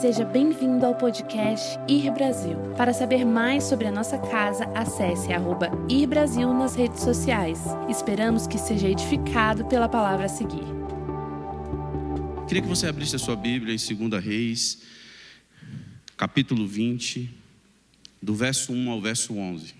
[0.00, 2.58] Seja bem-vindo ao podcast Ir Brasil.
[2.76, 7.60] Para saber mais sobre a nossa casa, acesse arroba Ir Brasil nas redes sociais.
[7.88, 10.66] Esperamos que seja edificado pela palavra a seguir.
[12.46, 14.82] Queria que você abrisse a sua Bíblia em 2 Reis,
[16.14, 17.30] capítulo 20,
[18.20, 19.74] do verso 1 ao verso 11.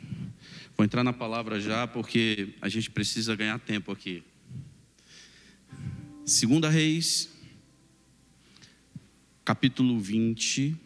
[0.75, 4.25] Vou entrar na palavra já porque a gente precisa ganhar tempo aqui.
[6.25, 7.36] 2 Reis,
[9.46, 10.76] capítulo 20,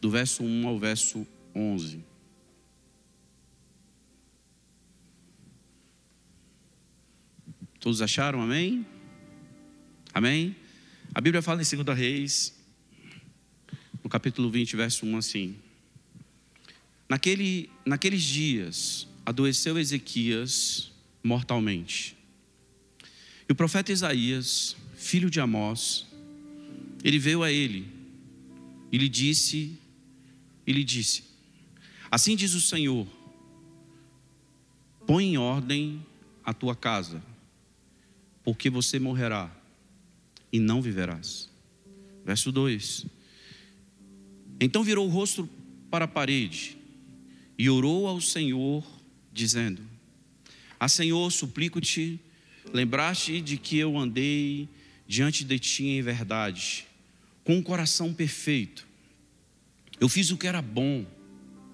[0.00, 2.04] do verso 1 ao verso 11.
[7.80, 8.40] Todos acharam?
[8.40, 8.86] Amém?
[10.14, 10.54] Amém?
[11.12, 12.54] A Bíblia fala em 2 Reis,
[14.00, 15.56] no capítulo 20, verso 1, assim:
[17.08, 20.92] Naquele, naqueles dias adoeceu Ezequias
[21.24, 22.16] mortalmente.
[23.48, 26.06] E o profeta Isaías filho de Amós,
[27.04, 27.86] ele veio a ele
[28.90, 29.78] e lhe disse,
[30.66, 31.24] e lhe disse:
[32.10, 33.06] Assim diz o Senhor:
[35.06, 36.04] Põe em ordem
[36.42, 37.22] a tua casa,
[38.42, 39.54] porque você morrerá
[40.50, 41.50] e não viverás.
[42.24, 43.04] Verso 2:
[44.58, 45.46] Então virou o rosto
[45.90, 46.78] para a parede
[47.58, 48.82] e orou ao Senhor,
[49.30, 49.82] dizendo:
[50.80, 52.18] A Senhor, suplico-te,
[52.72, 54.66] lembraste de que eu andei
[55.06, 56.86] diante de ti em verdade,
[57.44, 58.86] com um coração perfeito.
[60.00, 61.06] Eu fiz o que era bom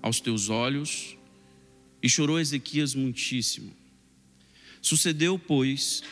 [0.02, 1.16] aos teus olhos,
[2.02, 3.72] e chorou Ezequias muitíssimo.
[4.80, 6.02] Sucedeu, pois,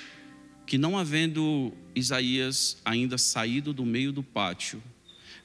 [0.67, 4.83] que não havendo Isaías ainda saído do meio do pátio,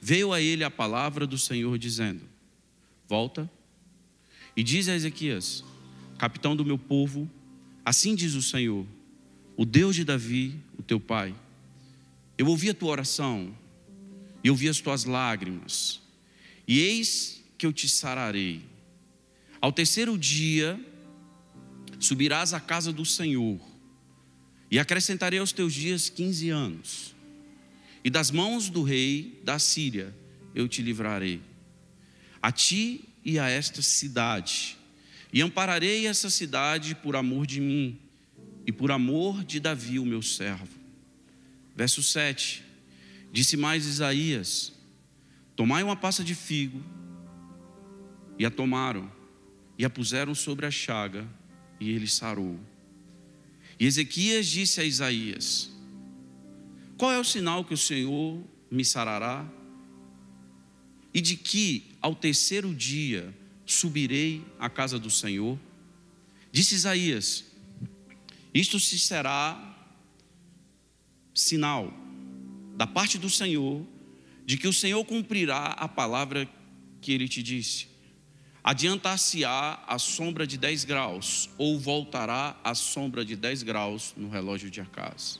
[0.00, 2.20] veio a ele a palavra do Senhor dizendo:
[3.08, 3.50] Volta
[4.54, 5.64] e diz a Ezequias,
[6.18, 7.28] capitão do meu povo,
[7.84, 8.86] assim diz o Senhor,
[9.56, 11.34] o Deus de Davi, o teu pai:
[12.36, 13.56] eu ouvi a tua oração,
[14.42, 16.02] e ouvi as tuas lágrimas,
[16.66, 18.62] e eis que eu te sararei.
[19.60, 20.78] Ao terceiro dia,
[21.98, 23.58] subirás à casa do Senhor,
[24.70, 27.14] e acrescentarei aos teus dias quinze anos,
[28.02, 30.14] e das mãos do rei da Síria
[30.54, 31.40] eu te livrarei,
[32.42, 34.76] a ti e a esta cidade,
[35.32, 37.98] e ampararei essa cidade por amor de mim,
[38.66, 40.73] e por amor de Davi, o meu servo
[41.74, 42.64] Verso 7.
[43.32, 44.72] Disse mais Isaías:
[45.56, 46.82] Tomai uma passa de figo,
[48.38, 49.10] e a tomaram,
[49.76, 51.28] e a puseram sobre a chaga,
[51.80, 52.60] e ele sarou.
[53.78, 55.70] E Ezequias disse a Isaías:
[56.96, 59.44] Qual é o sinal que o Senhor me sarará?
[61.12, 63.34] E de que ao terceiro dia
[63.66, 65.58] subirei à casa do Senhor?
[66.52, 67.44] Disse Isaías:
[68.52, 69.73] Isto se será
[71.34, 71.92] sinal
[72.76, 73.84] da parte do Senhor
[74.46, 76.48] de que o Senhor cumprirá a palavra
[77.00, 77.88] que ele te disse.
[78.62, 84.70] Adiantar-se-á a sombra de 10 graus, ou voltará a sombra de 10 graus no relógio
[84.70, 85.38] de Acas.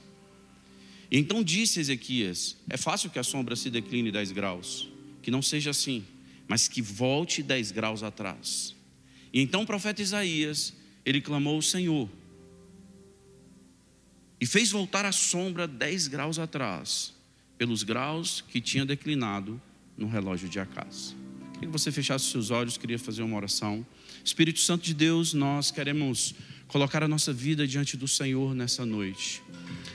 [1.11, 4.91] Então disse Ezequias: É fácil que a sombra se decline 10 graus,
[5.23, 6.05] que não seja assim,
[6.47, 8.75] mas que volte 10 graus atrás.
[9.33, 12.09] E então o profeta Isaías, ele clamou ao Senhor,
[14.45, 17.15] e fez voltar a sombra 10 graus atrás,
[17.57, 19.59] pelos graus que tinha declinado
[19.97, 21.17] no relógio de Acas.
[21.55, 23.87] Queria que você fechasse seus olhos, queria fazer uma oração.
[24.23, 26.35] Espírito Santo de Deus, nós queremos
[26.69, 29.43] colocar a nossa vida diante do Senhor nessa noite.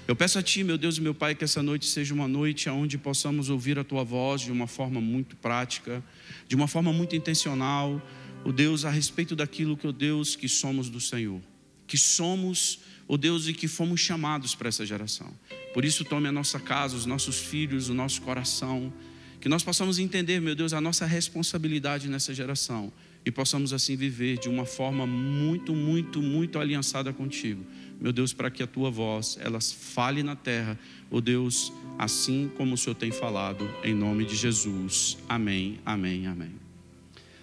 [0.08, 2.68] Eu peço a Ti, meu Deus e meu Pai, que essa noite seja uma noite
[2.72, 6.04] onde possamos ouvir a Tua voz de uma forma muito prática,
[6.48, 8.02] de uma forma muito intencional,
[8.44, 11.40] o Deus, a respeito daquilo que o Deus que somos do Senhor,
[11.86, 15.34] que somos ó Deus, e que fomos chamados para essa geração.
[15.74, 18.94] Por isso, tome a nossa casa, os nossos filhos, o nosso coração,
[19.42, 22.94] que nós possamos entender, meu Deus, a nossa responsabilidade nessa geração
[23.26, 27.66] e possamos assim viver de uma forma muito, muito, muito aliançada contigo.
[28.00, 30.80] Meu Deus, para que a tua voz, ela fale na terra,
[31.12, 35.18] ó Deus, assim como o Senhor tem falado, em nome de Jesus.
[35.28, 36.52] Amém, amém, amém.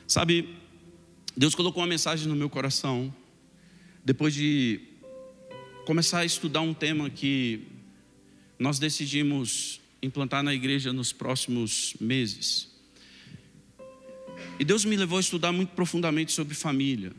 [0.06, 0.48] Sabe,
[1.36, 3.12] Deus colocou uma mensagem no meu coração,
[4.04, 4.80] depois de
[5.86, 7.62] começar a estudar um tema que
[8.58, 12.68] nós decidimos implantar na igreja nos próximos meses.
[14.58, 17.12] E Deus me levou a estudar muito profundamente sobre família,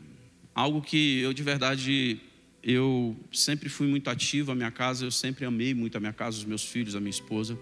[0.54, 2.20] algo que eu de verdade
[2.62, 6.36] eu sempre fui muito ativo a minha casa, eu sempre amei muito a minha casa,
[6.36, 7.58] os meus filhos, a minha esposa.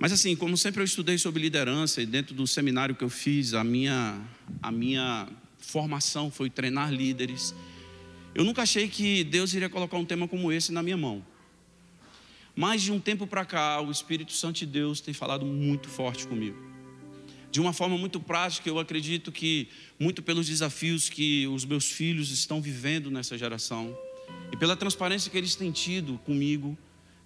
[0.00, 3.54] Mas assim, como sempre eu estudei sobre liderança e dentro do seminário que eu fiz,
[3.54, 4.20] a minha
[4.60, 7.54] a minha formação foi treinar líderes.
[8.36, 11.24] Eu nunca achei que Deus iria colocar um tema como esse na minha mão.
[12.54, 16.26] Mas de um tempo para cá, o Espírito Santo de Deus tem falado muito forte
[16.26, 16.54] comigo.
[17.50, 19.68] De uma forma muito prática, eu acredito que,
[19.98, 23.96] muito pelos desafios que os meus filhos estão vivendo nessa geração,
[24.52, 26.76] e pela transparência que eles têm tido comigo,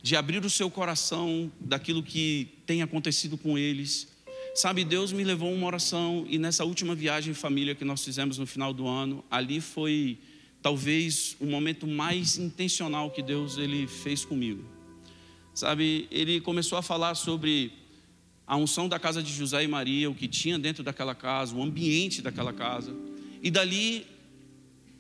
[0.01, 4.07] de abrir o seu coração daquilo que tem acontecido com eles.
[4.55, 8.39] Sabe, Deus me levou uma oração e nessa última viagem em família que nós fizemos
[8.39, 10.17] no final do ano, ali foi
[10.63, 14.65] talvez o momento mais intencional que Deus ele fez comigo.
[15.55, 17.73] Sabe, ele começou a falar sobre
[18.47, 21.63] a unção da casa de José e Maria, o que tinha dentro daquela casa, o
[21.63, 22.95] ambiente daquela casa.
[23.43, 24.07] E dali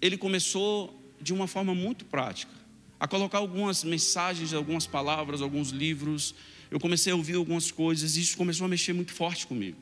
[0.01, 2.53] ele começou de uma forma muito prática
[2.99, 6.35] a colocar algumas mensagens, algumas palavras, alguns livros.
[6.71, 9.79] Eu comecei a ouvir algumas coisas e isso começou a mexer muito forte comigo.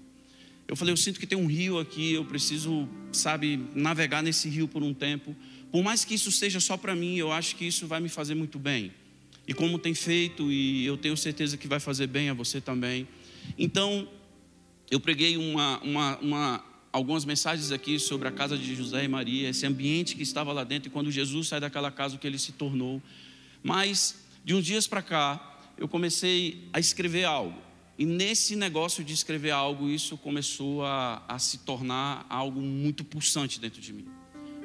[0.68, 4.68] Eu falei, eu sinto que tem um rio aqui, eu preciso, sabe, navegar nesse rio
[4.68, 5.34] por um tempo.
[5.70, 8.34] Por mais que isso seja só para mim, eu acho que isso vai me fazer
[8.34, 8.92] muito bem.
[9.46, 13.08] E como tem feito, e eu tenho certeza que vai fazer bem a você também.
[13.58, 14.08] Então,
[14.90, 19.48] eu preguei uma, uma, uma, algumas mensagens aqui sobre a casa de José e Maria,
[19.48, 22.38] esse ambiente que estava lá dentro, e quando Jesus sai daquela casa, o que ele
[22.38, 23.02] se tornou.
[23.62, 27.58] Mas, de uns dias para cá, eu comecei a escrever algo.
[27.98, 33.58] E nesse negócio de escrever algo, isso começou a, a se tornar algo muito pulsante
[33.58, 34.06] dentro de mim.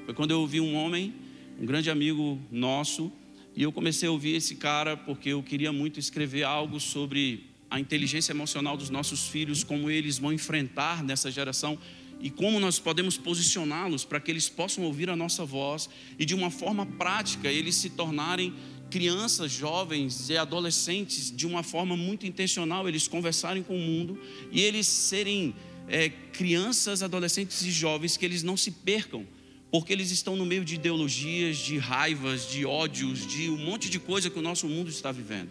[0.05, 1.13] Foi quando eu ouvi um homem,
[1.59, 3.11] um grande amigo nosso,
[3.55, 7.79] e eu comecei a ouvir esse cara porque eu queria muito escrever algo sobre a
[7.79, 11.79] inteligência emocional dos nossos filhos, como eles vão enfrentar nessa geração
[12.19, 15.89] e como nós podemos posicioná-los para que eles possam ouvir a nossa voz
[16.19, 18.53] e de uma forma prática eles se tornarem
[18.89, 24.19] crianças, jovens e adolescentes de uma forma muito intencional, eles conversarem com o mundo
[24.51, 25.55] e eles serem
[25.87, 29.25] é, crianças, adolescentes e jovens que eles não se percam,
[29.73, 33.99] porque eles estão no meio de ideologias, de raivas, de ódios, de um monte de
[33.99, 35.49] coisa que o nosso mundo está vivendo.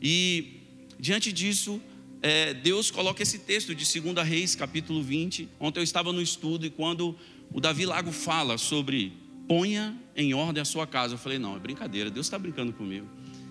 [0.00, 0.60] E
[0.96, 1.82] diante disso,
[2.22, 5.48] é, Deus coloca esse texto de 2 Reis, capítulo 20.
[5.58, 7.16] Ontem eu estava no estudo e quando
[7.52, 9.12] o Davi Lago fala sobre
[9.48, 13.08] ponha em ordem a sua casa, eu falei: não, é brincadeira, Deus está brincando comigo.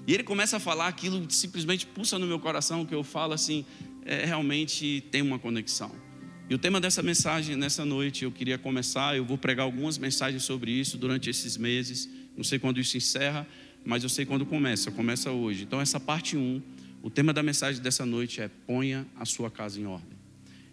[0.08, 3.66] E ele começa a falar aquilo simplesmente pulsa no meu coração, que eu falo assim,
[4.06, 6.07] é, realmente tem uma conexão.
[6.50, 10.44] E o tema dessa mensagem nessa noite, eu queria começar, eu vou pregar algumas mensagens
[10.44, 12.10] sobre isso durante esses meses.
[12.38, 13.46] Não sei quando isso encerra,
[13.84, 15.64] mas eu sei quando começa, começa hoje.
[15.64, 16.62] Então essa parte 1
[17.04, 20.18] o tema da mensagem dessa noite é: ponha a sua casa em ordem.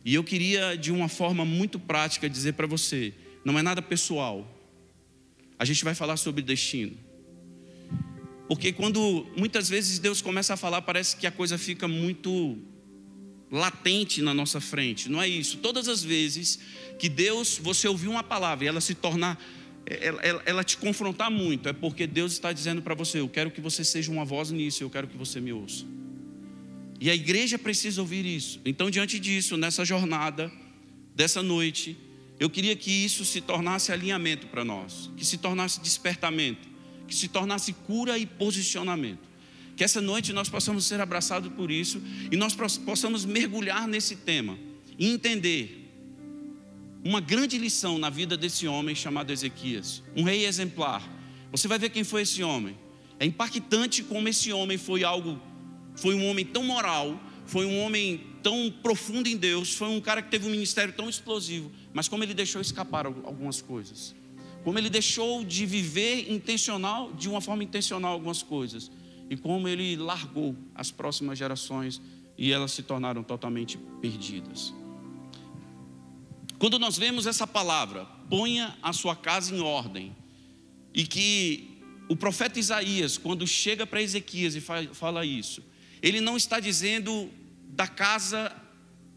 [0.04, 3.12] E eu queria, de uma forma muito prática, dizer para você:
[3.44, 4.48] não é nada pessoal.
[5.58, 6.96] A gente vai falar sobre destino.
[8.46, 12.58] Porque quando muitas vezes Deus começa a falar, parece que a coisa fica muito
[13.54, 15.08] latente na nossa frente.
[15.08, 15.58] Não é isso.
[15.58, 16.58] Todas as vezes
[16.98, 19.40] que Deus, você ouvir uma palavra e ela se tornar,
[19.86, 23.52] ela, ela, ela te confrontar muito, é porque Deus está dizendo para você: eu quero
[23.52, 25.84] que você seja uma voz nisso, eu quero que você me ouça.
[27.00, 28.60] E a igreja precisa ouvir isso.
[28.64, 30.50] Então, diante disso, nessa jornada,
[31.14, 31.96] dessa noite,
[32.40, 36.68] eu queria que isso se tornasse alinhamento para nós, que se tornasse despertamento,
[37.06, 39.33] que se tornasse cura e posicionamento.
[39.76, 42.00] Que essa noite nós possamos ser abraçados por isso
[42.30, 44.58] e nós possamos mergulhar nesse tema
[44.98, 45.90] e entender
[47.04, 51.02] uma grande lição na vida desse homem chamado Ezequias, um rei exemplar.
[51.50, 52.76] Você vai ver quem foi esse homem.
[53.18, 55.40] É impactante como esse homem foi algo
[55.94, 60.20] foi um homem tão moral, foi um homem tão profundo em Deus, foi um cara
[60.20, 64.14] que teve um ministério tão explosivo, mas como ele deixou escapar algumas coisas.
[64.64, 68.90] Como ele deixou de viver intencional, de uma forma intencional algumas coisas.
[69.30, 72.00] E como ele largou as próximas gerações
[72.36, 74.74] e elas se tornaram totalmente perdidas.
[76.58, 80.14] Quando nós vemos essa palavra, ponha a sua casa em ordem,
[80.92, 85.62] e que o profeta Isaías, quando chega para Ezequias e fala isso,
[86.02, 87.30] ele não está dizendo
[87.68, 88.54] da casa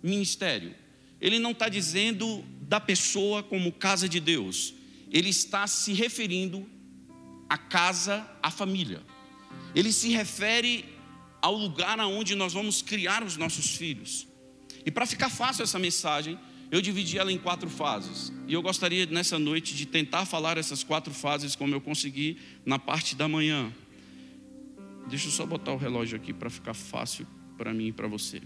[0.01, 0.73] ministério.
[1.19, 4.73] Ele não está dizendo da pessoa como casa de Deus.
[5.11, 6.67] Ele está se referindo
[7.49, 9.01] à casa, à família.
[9.75, 10.85] Ele se refere
[11.41, 14.27] ao lugar aonde nós vamos criar os nossos filhos.
[14.85, 16.39] E para ficar fácil essa mensagem,
[16.71, 18.31] eu dividi ela em quatro fases.
[18.47, 22.77] E eu gostaria nessa noite de tentar falar essas quatro fases como eu consegui na
[22.77, 23.71] parte da manhã.
[25.09, 27.25] Deixa eu só botar o relógio aqui para ficar fácil
[27.57, 28.41] para mim e para você.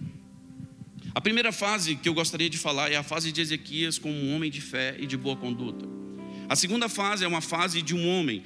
[1.13, 4.35] A primeira fase que eu gostaria de falar é a fase de Ezequias como um
[4.35, 5.85] homem de fé e de boa conduta.
[6.47, 8.43] A segunda fase é uma fase de um homem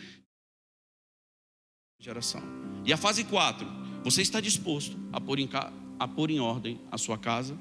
[1.99, 2.64] geração.
[2.85, 3.67] E a fase 4,
[4.03, 5.49] você está disposto a pôr em,
[5.97, 7.57] a pôr em ordem a sua casa?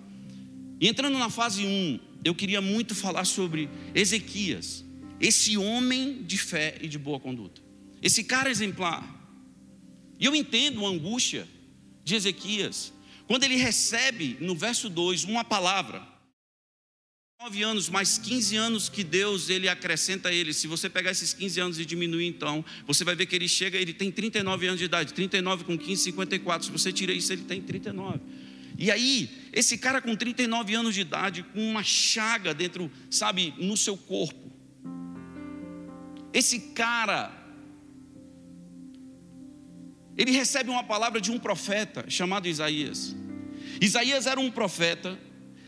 [0.78, 4.84] E entrando na fase 1, eu queria muito falar sobre Ezequias,
[5.18, 7.62] esse homem de fé e de boa conduta.
[8.02, 9.02] Esse cara exemplar,
[10.20, 11.48] e eu entendo a angústia
[12.04, 12.92] de Ezequias,
[13.26, 16.13] quando ele recebe no verso 2 uma palavra.
[17.44, 20.54] 9 anos mais 15 anos que Deus ele acrescenta a ele.
[20.54, 23.76] Se você pegar esses 15 anos e diminuir então, você vai ver que ele chega,
[23.76, 26.64] ele tem 39 anos de idade, 39 com 15, 54.
[26.64, 28.18] Se você tira isso, ele tem 39.
[28.78, 33.76] E aí, esse cara com 39 anos de idade, com uma chaga dentro, sabe, no
[33.76, 34.50] seu corpo.
[36.32, 37.30] Esse cara,
[40.16, 43.14] ele recebe uma palavra de um profeta chamado Isaías.
[43.82, 45.20] Isaías era um profeta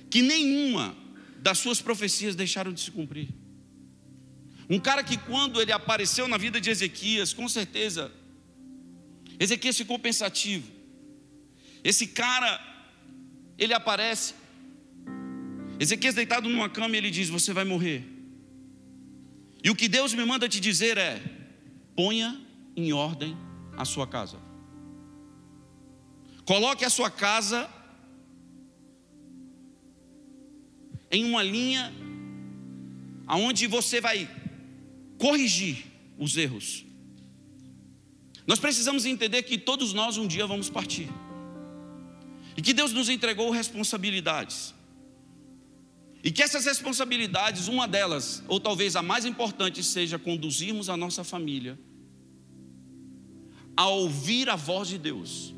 [0.08, 1.04] que nenhuma
[1.46, 3.28] das suas profecias deixaram de se cumprir.
[4.68, 8.12] Um cara que, quando ele apareceu na vida de Ezequias, com certeza,
[9.38, 10.68] Ezequias ficou pensativo.
[11.84, 12.50] Esse cara,
[13.56, 14.34] ele aparece.
[15.78, 18.04] Ezequias deitado numa cama e ele diz: Você vai morrer.
[19.62, 21.22] E o que Deus me manda te dizer é:
[21.94, 23.36] ponha em ordem
[23.76, 24.38] a sua casa.
[26.44, 27.70] Coloque a sua casa
[31.16, 31.92] em uma linha
[33.26, 34.28] aonde você vai
[35.18, 35.84] corrigir
[36.18, 36.84] os erros.
[38.46, 41.08] Nós precisamos entender que todos nós um dia vamos partir.
[42.56, 44.74] E que Deus nos entregou responsabilidades.
[46.22, 51.24] E que essas responsabilidades, uma delas, ou talvez a mais importante, seja conduzirmos a nossa
[51.24, 51.78] família
[53.76, 55.54] a ouvir a voz de Deus.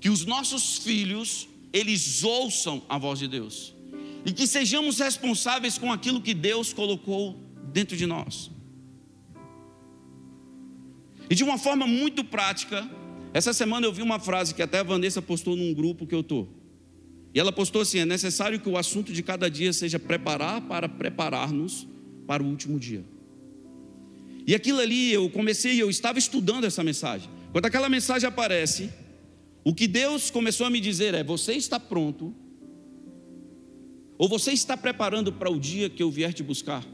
[0.00, 3.74] Que os nossos filhos, eles ouçam a voz de Deus.
[4.24, 7.36] E que sejamos responsáveis com aquilo que Deus colocou
[7.72, 8.50] dentro de nós.
[11.28, 12.88] E de uma forma muito prática,
[13.32, 16.20] essa semana eu vi uma frase que até a Vanessa postou num grupo que eu
[16.20, 16.48] estou.
[17.34, 20.88] E ela postou assim: é necessário que o assunto de cada dia seja preparar para
[20.88, 21.86] preparar-nos
[22.26, 23.02] para o último dia.
[24.46, 27.30] E aquilo ali eu comecei, eu estava estudando essa mensagem.
[27.52, 28.90] Quando aquela mensagem aparece,
[29.64, 32.34] o que Deus começou a me dizer é: você está pronto?
[34.22, 36.84] Ou você está preparando para o dia que eu vier te buscar?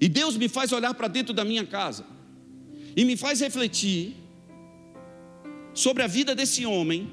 [0.00, 2.06] E Deus me faz olhar para dentro da minha casa
[2.96, 4.16] e me faz refletir
[5.74, 7.06] sobre a vida desse homem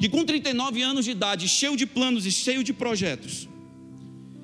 [0.00, 3.46] que com 39 anos de idade, cheio de planos e cheio de projetos,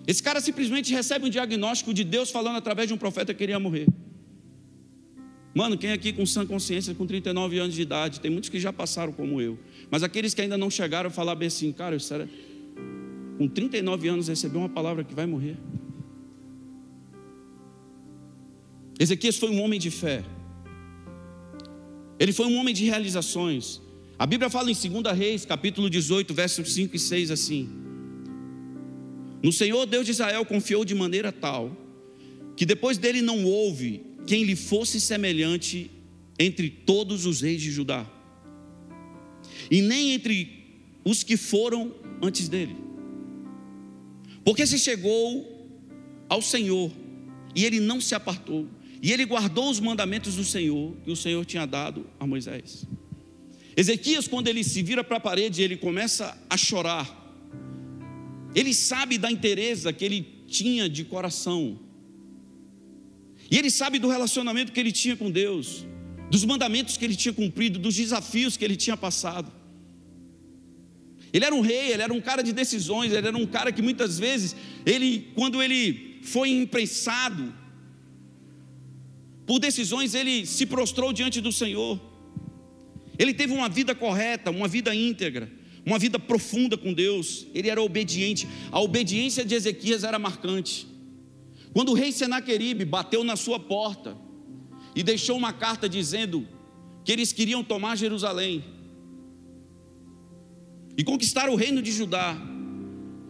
[0.07, 3.59] esse cara simplesmente recebe um diagnóstico de Deus falando através de um profeta que queria
[3.59, 3.87] morrer.
[5.55, 8.75] Mano, quem aqui com sã consciência, com 39 anos de idade, tem muitos que já
[8.75, 9.59] passaram como eu,
[9.91, 12.29] mas aqueles que ainda não chegaram, falar bem assim, cara, isso era,
[13.39, 15.57] com 39 anos recebeu uma palavra que vai morrer.
[18.99, 20.25] Ezequias foi um homem de fé.
[22.19, 23.81] Ele foi um homem de realizações.
[24.19, 27.69] A Bíblia fala em 2 Reis, capítulo 18, versos 5 e 6 assim:
[29.41, 31.71] No Senhor Deus de Israel confiou de maneira tal
[32.57, 35.89] que depois dele não houve quem lhe fosse semelhante
[36.37, 38.05] entre todos os reis de Judá,
[39.71, 40.65] e nem entre
[41.05, 42.88] os que foram antes dele.
[44.49, 45.69] Porque se chegou
[46.27, 46.91] ao Senhor
[47.55, 48.67] e ele não se apartou,
[49.03, 52.87] e ele guardou os mandamentos do Senhor que o Senhor tinha dado a Moisés.
[53.77, 57.07] Ezequias, quando ele se vira para a parede, ele começa a chorar.
[58.55, 61.79] Ele sabe da interesa que ele tinha de coração.
[63.51, 65.85] E ele sabe do relacionamento que ele tinha com Deus,
[66.31, 69.58] dos mandamentos que ele tinha cumprido, dos desafios que ele tinha passado.
[71.33, 73.83] Ele era um rei, ele era um cara de decisões, ele era um cara que
[73.83, 74.57] muitas vezes,
[74.87, 77.55] ele, quando ele foi imprensado
[79.47, 82.01] por decisões, ele se prostrou diante do Senhor.
[83.19, 85.51] Ele teve uma vida correta, uma vida íntegra,
[85.85, 87.47] uma vida profunda com Deus.
[87.55, 88.47] Ele era obediente.
[88.71, 90.87] A obediência de Ezequias era marcante.
[91.73, 94.17] Quando o rei Senaqueribe bateu na sua porta
[94.95, 96.47] e deixou uma carta dizendo
[97.05, 98.65] que eles queriam tomar Jerusalém
[100.99, 102.37] e conquistar o reino de Judá,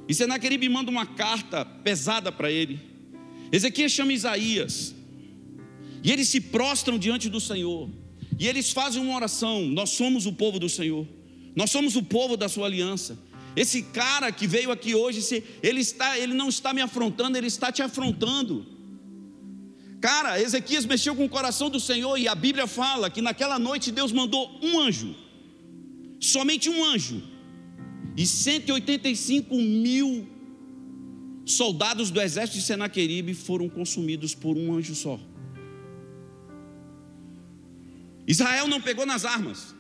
[0.09, 2.81] e Senaqueribe manda uma carta pesada para ele.
[3.53, 4.95] Ezequias chama Isaías,
[6.03, 7.91] e eles se prostram diante do Senhor.
[8.39, 11.07] E eles fazem uma oração: Nós somos o povo do Senhor,
[11.55, 13.19] nós somos o povo da sua aliança.
[13.55, 17.71] Esse cara que veio aqui hoje, ele, está, ele não está me afrontando, ele está
[17.71, 18.65] te afrontando.
[20.01, 23.91] Cara, Ezequias mexeu com o coração do Senhor e a Bíblia fala que naquela noite
[23.91, 25.15] Deus mandou um anjo,
[26.21, 27.21] somente um anjo,
[28.19, 30.29] e 185 mil
[31.47, 35.21] soldados do exército de Senaqueribe foram consumidos por um anjo só.
[38.27, 39.73] Israel não pegou nas armas.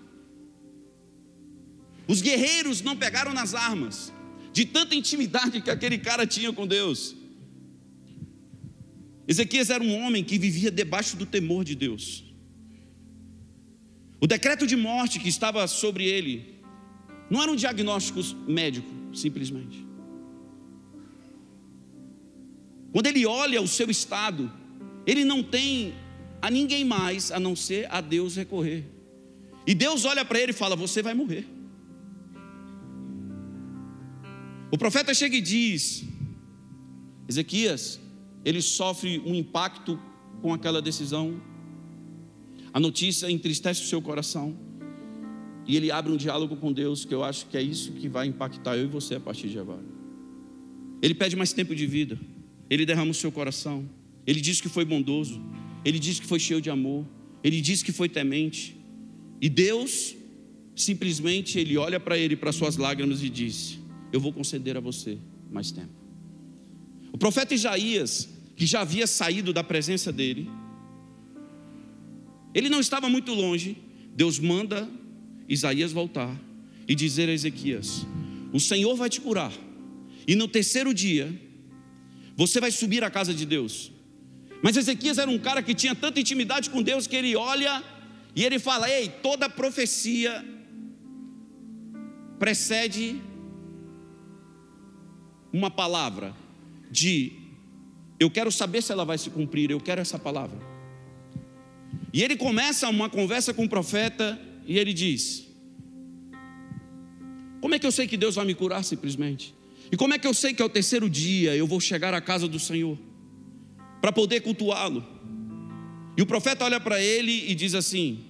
[2.07, 4.13] Os guerreiros não pegaram nas armas,
[4.53, 7.17] de tanta intimidade que aquele cara tinha com Deus.
[9.27, 12.25] Ezequias era um homem que vivia debaixo do temor de Deus.
[14.21, 16.58] O decreto de morte que estava sobre ele
[17.31, 18.21] não era um diagnóstico
[18.51, 19.87] médico, simplesmente.
[22.93, 24.51] Quando ele olha o seu estado,
[25.07, 25.95] ele não tem
[26.41, 28.85] a ninguém mais a não ser a Deus recorrer.
[29.67, 31.47] E Deus olha para ele e fala: Você vai morrer.
[34.71, 36.05] O profeta chega e diz:
[37.29, 38.01] Ezequias,
[38.45, 40.01] ele sofre um impacto
[40.41, 41.41] com aquela decisão.
[42.73, 44.68] A notícia entristece o seu coração.
[45.69, 48.27] E ele abre um diálogo com Deus, que eu acho que é isso que vai
[48.27, 49.85] impactar eu e você a partir de agora.
[51.03, 52.19] Ele pede mais tempo de vida.
[52.71, 53.87] Ele derrama o seu coração.
[54.27, 55.39] Ele diz que foi bondoso.
[55.85, 57.05] Ele diz que foi cheio de amor.
[57.45, 58.81] Ele diz que foi temente.
[59.43, 60.17] E Deus,
[60.75, 63.79] simplesmente, ele olha para ele, para suas lágrimas e diz:
[64.11, 65.19] Eu vou conceder a você
[65.51, 65.93] mais tempo.
[67.13, 70.49] O profeta Isaías, que já havia saído da presença dele,
[72.55, 73.77] ele não estava muito longe.
[74.17, 74.89] Deus manda
[75.49, 76.37] Isaías voltar
[76.87, 78.07] e dizer a Ezequias:
[78.53, 79.53] O Senhor vai te curar,
[80.27, 81.33] e no terceiro dia
[82.37, 83.91] você vai subir à casa de Deus.
[84.63, 87.83] Mas Ezequias era um cara que tinha tanta intimidade com Deus que ele olha
[88.35, 90.45] e ele fala: Ei, toda profecia
[92.39, 93.21] precede
[95.53, 96.35] uma palavra
[96.91, 97.33] de
[98.21, 100.59] eu quero saber se ela vai se cumprir, eu quero essa palavra.
[102.13, 104.39] E ele começa uma conversa com o profeta
[104.69, 105.49] e ele diz:
[107.63, 109.55] Como é que eu sei que Deus vai me curar simplesmente?
[109.91, 112.47] E como é que eu sei que ao terceiro dia eu vou chegar à casa
[112.47, 112.99] do Senhor
[114.03, 115.03] para poder cultuá-lo?
[116.19, 118.27] E o profeta olha para ele e diz assim: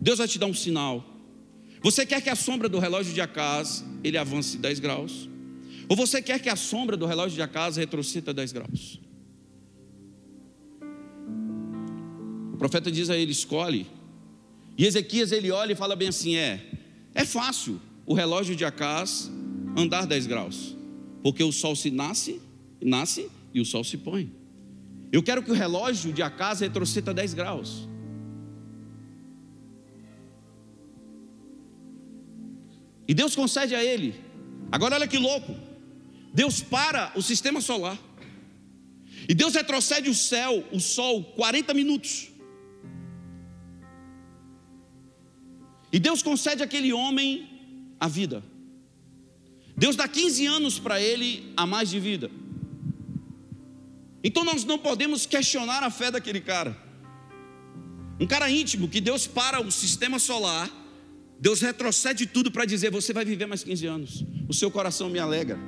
[0.00, 1.04] Deus vai te dar um sinal.
[1.82, 5.28] Você quer que a sombra do relógio de Acas ele avance 10 graus?
[5.86, 9.00] Ou você quer que a sombra do relógio de Acas retroceda 10 graus?
[12.54, 13.97] O profeta diz a ele: escolhe.
[14.78, 16.64] E Ezequias ele olha e fala bem assim: é,
[17.12, 19.28] é fácil o relógio de Acas
[19.76, 20.76] andar 10 graus,
[21.20, 22.40] porque o sol se nasce,
[22.80, 24.32] nasce e o sol se põe.
[25.10, 27.88] Eu quero que o relógio de Acas retroceda 10 graus.
[33.08, 34.14] E Deus concede a ele.
[34.70, 35.56] Agora olha que louco.
[36.32, 37.98] Deus para o sistema solar.
[39.26, 42.27] E Deus retrocede o céu, o sol, 40 minutos.
[45.92, 47.48] E Deus concede àquele homem
[47.98, 48.42] a vida.
[49.76, 52.30] Deus dá 15 anos para ele a mais de vida.
[54.22, 56.76] Então nós não podemos questionar a fé daquele cara.
[58.20, 60.68] Um cara íntimo que Deus para o sistema solar,
[61.38, 64.24] Deus retrocede tudo para dizer: você vai viver mais 15 anos.
[64.48, 65.58] O seu coração me alegra.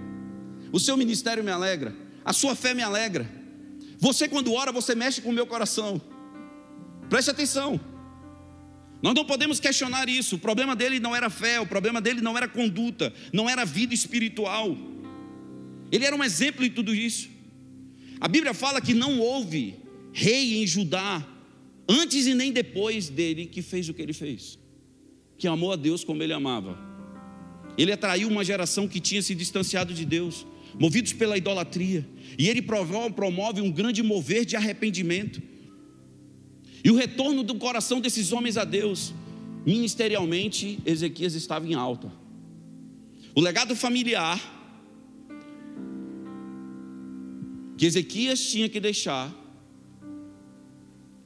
[0.73, 1.95] O seu ministério me alegra.
[2.25, 3.31] A sua fé me alegra.
[3.99, 6.01] Você, quando ora, você mexe com o meu coração.
[7.09, 7.79] Preste atenção.
[9.03, 10.37] Nós não podemos questionar isso.
[10.37, 13.95] O problema dele não era fé, o problema dele não era conduta, não era vida
[13.95, 14.77] espiritual.
[15.91, 17.29] Ele era um exemplo em tudo isso.
[18.21, 19.77] A Bíblia fala que não houve
[20.13, 21.27] rei em Judá,
[21.89, 24.59] antes e nem depois dele, que fez o que ele fez,
[25.39, 26.79] que amou a Deus como ele amava.
[27.79, 30.47] Ele atraiu uma geração que tinha se distanciado de Deus,
[30.79, 32.07] movidos pela idolatria,
[32.39, 35.43] e ele promove um grande mover de arrependimento.
[36.83, 39.12] E o retorno do coração desses homens a Deus,
[39.66, 42.11] ministerialmente, Ezequias estava em alta.
[43.35, 44.40] O legado familiar
[47.77, 49.35] que Ezequias tinha que deixar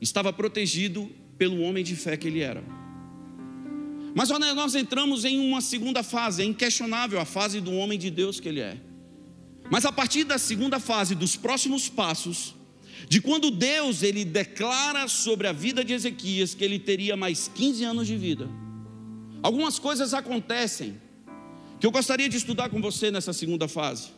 [0.01, 2.63] estava protegido pelo homem de fé que ele era.
[4.15, 8.39] Mas nós entramos em uma segunda fase, é inquestionável a fase do homem de Deus
[8.39, 8.77] que ele é.
[9.69, 12.54] Mas a partir da segunda fase, dos próximos passos,
[13.09, 17.85] de quando Deus ele declara sobre a vida de Ezequias que ele teria mais 15
[17.85, 18.49] anos de vida.
[19.43, 21.01] Algumas coisas acontecem
[21.79, 24.09] que eu gostaria de estudar com você nessa segunda fase,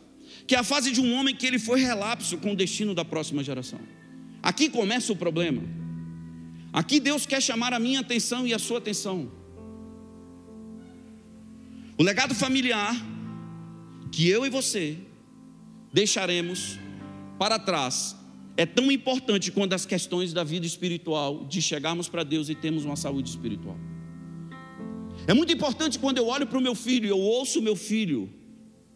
[0.45, 3.03] que é a fase de um homem que ele foi relapso com o destino da
[3.03, 3.79] próxima geração.
[4.41, 5.61] Aqui começa o problema.
[6.71, 9.31] Aqui Deus quer chamar a minha atenção e a sua atenção.
[11.97, 12.95] O legado familiar
[14.11, 14.97] que eu e você
[15.91, 16.77] deixaremos
[17.39, 18.16] para trás
[18.57, 22.83] é tão importante quanto as questões da vida espiritual, de chegarmos para Deus e termos
[22.83, 23.77] uma saúde espiritual.
[25.27, 28.27] É muito importante quando eu olho para o meu filho, eu ouço o meu filho,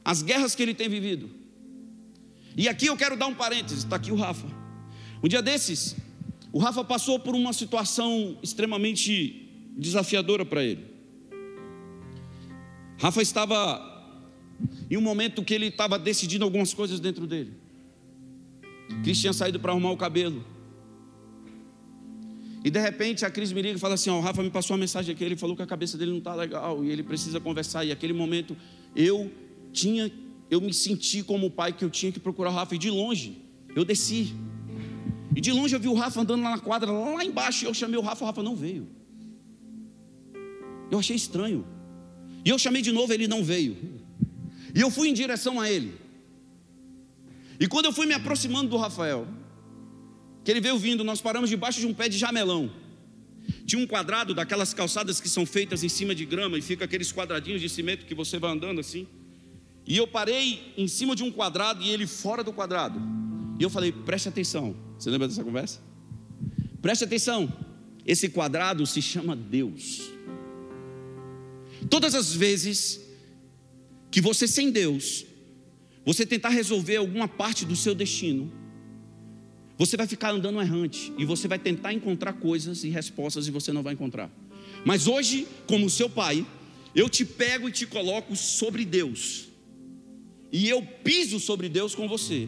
[0.04, 1.30] as guerras que ele tem vivido.
[2.58, 4.48] E aqui eu quero dar um parênteses, está aqui o Rafa.
[5.24, 5.96] Um dia desses,
[6.52, 9.48] o Rafa passou por uma situação extremamente
[9.78, 10.86] desafiadora para ele.
[12.98, 13.90] Rafa estava
[14.90, 17.61] em um momento que ele estava decidindo algumas coisas dentro dele.
[19.04, 20.44] Cris tinha saído para arrumar o cabelo.
[22.64, 24.76] E de repente a Cris me liga e fala assim: Ó, o Rafa me passou
[24.76, 27.40] uma mensagem aqui, ele falou que a cabeça dele não está legal e ele precisa
[27.40, 27.84] conversar.
[27.86, 28.56] E aquele momento
[28.96, 29.32] eu
[29.74, 30.12] tinha,
[30.50, 32.76] eu me senti como o pai que eu tinha que procurar o Rafa.
[32.76, 33.42] E de longe,
[33.76, 34.34] eu desci.
[35.36, 37.66] E de longe eu vi o Rafa andando lá na quadra, lá embaixo.
[37.66, 38.88] E eu chamei o Rafa, o Rafa não veio.
[40.92, 41.66] Eu achei estranho.
[42.44, 43.78] E eu chamei de novo, ele não veio.
[44.76, 46.01] E eu fui em direção a ele.
[47.62, 49.28] E quando eu fui me aproximando do Rafael,
[50.44, 52.72] que ele veio vindo, nós paramos debaixo de um pé de jamelão.
[53.68, 57.12] Tinha um quadrado daquelas calçadas que são feitas em cima de grama e fica aqueles
[57.12, 59.08] quadradinhos de cimento que você vai andando assim.
[59.86, 63.00] E eu parei em cima de um quadrado e ele fora do quadrado.
[63.60, 64.76] E eu falei: preste atenção.
[64.98, 65.80] Você lembra dessa conversa?
[66.82, 67.48] Preste atenção.
[68.08, 70.02] Esse quadrado se chama Deus.
[71.92, 73.02] Todas as vezes
[74.10, 75.26] que você sem Deus,
[76.06, 78.52] você tentar resolver alguma parte do seu destino,
[79.78, 83.72] você vai ficar andando errante e você vai tentar encontrar coisas e respostas e você
[83.72, 84.30] não vai encontrar.
[84.86, 86.46] Mas hoje, como seu pai,
[86.94, 89.48] eu te pego e te coloco sobre Deus.
[90.52, 92.48] E eu piso sobre Deus com você.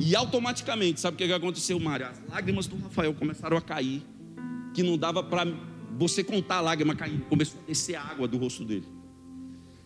[0.00, 2.06] E automaticamente, sabe o que aconteceu, Mário?
[2.06, 4.02] As lágrimas do Rafael começaram a cair,
[4.74, 5.46] que não dava para
[5.96, 8.86] você contar a lágrima caindo, começou a descer água do rosto dele.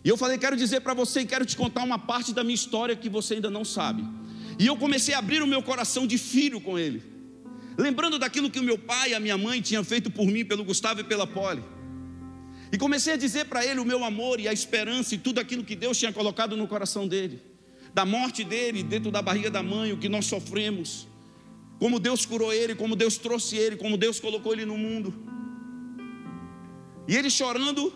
[0.03, 2.95] E eu falei, quero dizer para você, quero te contar uma parte da minha história
[2.95, 4.03] que você ainda não sabe.
[4.57, 7.03] E eu comecei a abrir o meu coração de filho com ele.
[7.77, 10.63] Lembrando daquilo que o meu pai e a minha mãe tinham feito por mim, pelo
[10.63, 11.63] Gustavo e pela Poli.
[12.71, 15.63] E comecei a dizer para ele o meu amor e a esperança e tudo aquilo
[15.63, 17.41] que Deus tinha colocado no coração dele.
[17.93, 21.07] Da morte dele dentro da barriga da mãe, o que nós sofremos.
[21.79, 25.13] Como Deus curou ele, como Deus trouxe ele, como Deus colocou ele no mundo.
[27.07, 27.93] E ele chorando,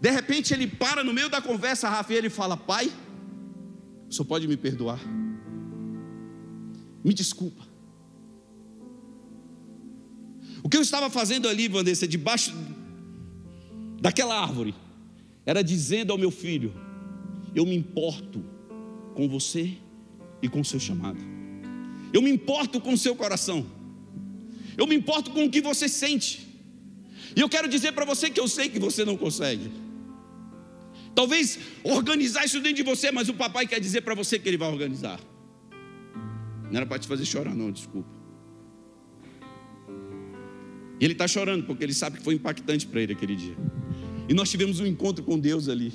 [0.00, 2.92] de repente ele para no meio da conversa, Rafa, e ele fala: Pai,
[4.08, 5.00] só pode me perdoar.
[7.04, 7.66] Me desculpa.
[10.62, 12.52] O que eu estava fazendo ali, Vanessa, debaixo
[14.00, 14.74] daquela árvore,
[15.44, 16.74] era dizendo ao meu filho:
[17.54, 18.44] Eu me importo
[19.14, 19.74] com você
[20.42, 21.20] e com o seu chamado.
[22.12, 23.66] Eu me importo com o seu coração.
[24.76, 26.46] Eu me importo com o que você sente.
[27.34, 29.70] E eu quero dizer para você que eu sei que você não consegue.
[31.16, 34.58] Talvez organizar isso dentro de você, mas o papai quer dizer para você que ele
[34.58, 35.18] vai organizar.
[36.64, 38.10] Não era para te fazer chorar, não, desculpa.
[41.00, 43.56] E ele está chorando porque ele sabe que foi impactante para ele aquele dia.
[44.28, 45.90] E nós tivemos um encontro com Deus ali.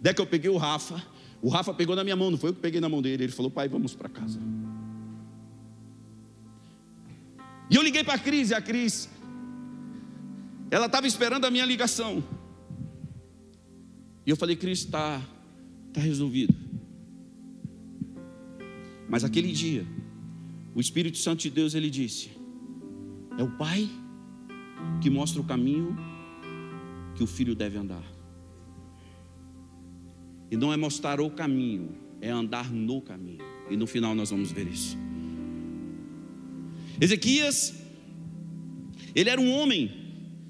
[0.00, 1.00] Daí que eu peguei o Rafa,
[1.40, 3.22] o Rafa pegou na minha mão, não foi eu que peguei na mão dele.
[3.22, 4.40] Ele falou: Pai, vamos para casa.
[7.70, 9.08] E eu liguei para a Cris, e a Cris,
[10.68, 12.24] ela estava esperando a minha ligação.
[14.26, 15.20] E eu falei: Cris, está
[15.92, 16.54] tá resolvido.
[19.08, 19.86] Mas aquele dia,
[20.74, 22.30] o Espírito Santo de Deus ele disse:
[23.38, 23.88] É o Pai
[25.00, 25.96] que mostra o caminho
[27.14, 28.04] que o filho deve andar.
[30.50, 33.44] E não é mostrar o caminho, é andar no caminho.
[33.70, 34.96] E no final nós vamos ver isso.
[37.00, 37.74] Ezequias,
[39.14, 39.90] ele era um homem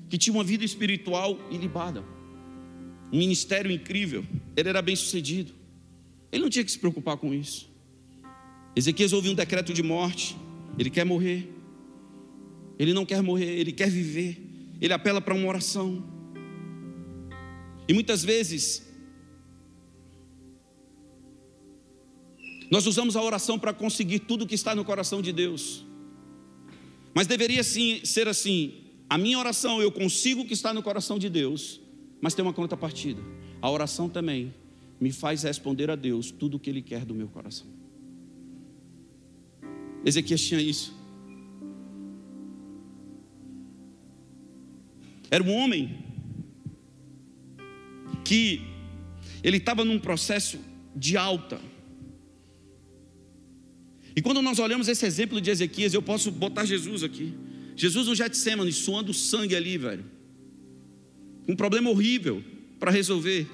[0.08, 2.04] que tinha uma vida espiritual ilibada,
[3.12, 4.24] um ministério incrível,
[4.56, 5.52] ele era bem sucedido,
[6.30, 7.70] ele não tinha que se preocupar com isso.
[8.74, 10.36] Ezequias ouve um decreto de morte,
[10.78, 11.48] ele quer morrer.
[12.78, 14.40] Ele não quer morrer, ele quer viver.
[14.80, 16.02] Ele apela para uma oração.
[17.86, 18.82] E muitas vezes
[22.70, 25.84] nós usamos a oração para conseguir tudo que está no coração de Deus.
[27.14, 28.72] Mas deveria sim ser assim:
[29.08, 31.81] a minha oração eu consigo o que está no coração de Deus,
[32.22, 33.20] mas tem uma contrapartida.
[33.60, 34.54] A oração também
[35.00, 37.66] me faz responder a Deus tudo o que Ele quer do meu coração.
[40.04, 40.94] Ezequias tinha isso.
[45.30, 45.98] Era um homem
[48.24, 48.60] que
[49.42, 50.58] ele estava num processo
[50.94, 51.60] de alta.
[54.14, 57.34] E quando nós olhamos esse exemplo de Ezequias, eu posso botar Jesus aqui.
[57.74, 60.04] Jesus no Getsemane, suando sangue ali, velho.
[61.46, 62.42] Um problema horrível
[62.78, 63.46] para resolver.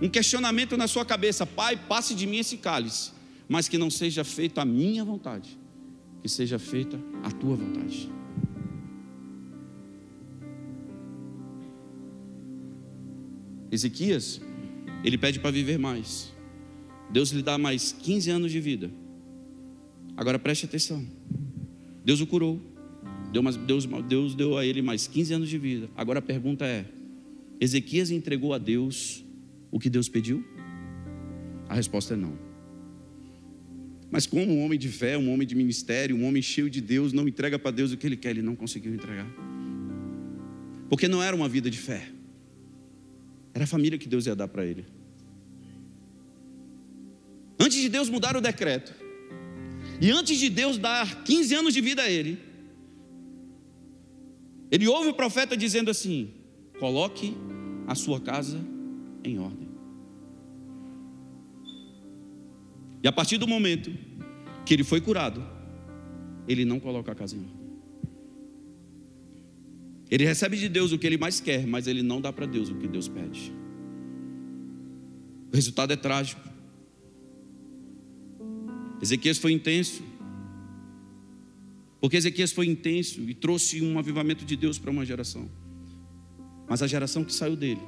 [0.00, 3.12] Um questionamento na sua cabeça: Pai, passe de mim esse cálice,
[3.48, 5.58] mas que não seja feito a minha vontade,
[6.22, 8.10] que seja feita a tua vontade.
[13.70, 14.40] Ezequias,
[15.02, 16.32] ele pede para viver mais.
[17.10, 18.90] Deus lhe dá mais 15 anos de vida.
[20.16, 21.04] Agora preste atenção.
[22.04, 22.60] Deus o curou.
[23.66, 25.90] Deus, Deus deu a ele mais 15 anos de vida.
[25.96, 26.86] Agora a pergunta é:
[27.60, 29.24] Ezequias entregou a Deus
[29.70, 30.44] o que Deus pediu?
[31.68, 32.38] A resposta é não.
[34.10, 37.12] Mas como um homem de fé, um homem de ministério, um homem cheio de Deus,
[37.12, 39.26] não entrega para Deus o que ele quer, ele não conseguiu entregar.
[40.88, 42.08] Porque não era uma vida de fé.
[43.52, 44.84] Era a família que Deus ia dar para ele.
[47.58, 48.94] Antes de Deus mudar o decreto,
[50.00, 52.38] e antes de Deus dar 15 anos de vida a ele,
[54.70, 56.30] ele ouve o profeta dizendo assim:
[56.78, 57.36] coloque
[57.86, 58.60] a sua casa
[59.22, 59.68] em ordem.
[63.02, 63.92] E a partir do momento
[64.64, 65.44] que ele foi curado,
[66.48, 67.64] ele não coloca a casa em ordem.
[70.10, 72.68] Ele recebe de Deus o que ele mais quer, mas ele não dá para Deus
[72.68, 73.52] o que Deus pede.
[75.52, 76.40] O resultado é trágico.
[79.02, 80.02] Ezequias foi intenso.
[82.00, 85.48] Porque Ezequias foi intenso e trouxe um avivamento de Deus para uma geração.
[86.68, 87.80] Mas a geração que saiu dele,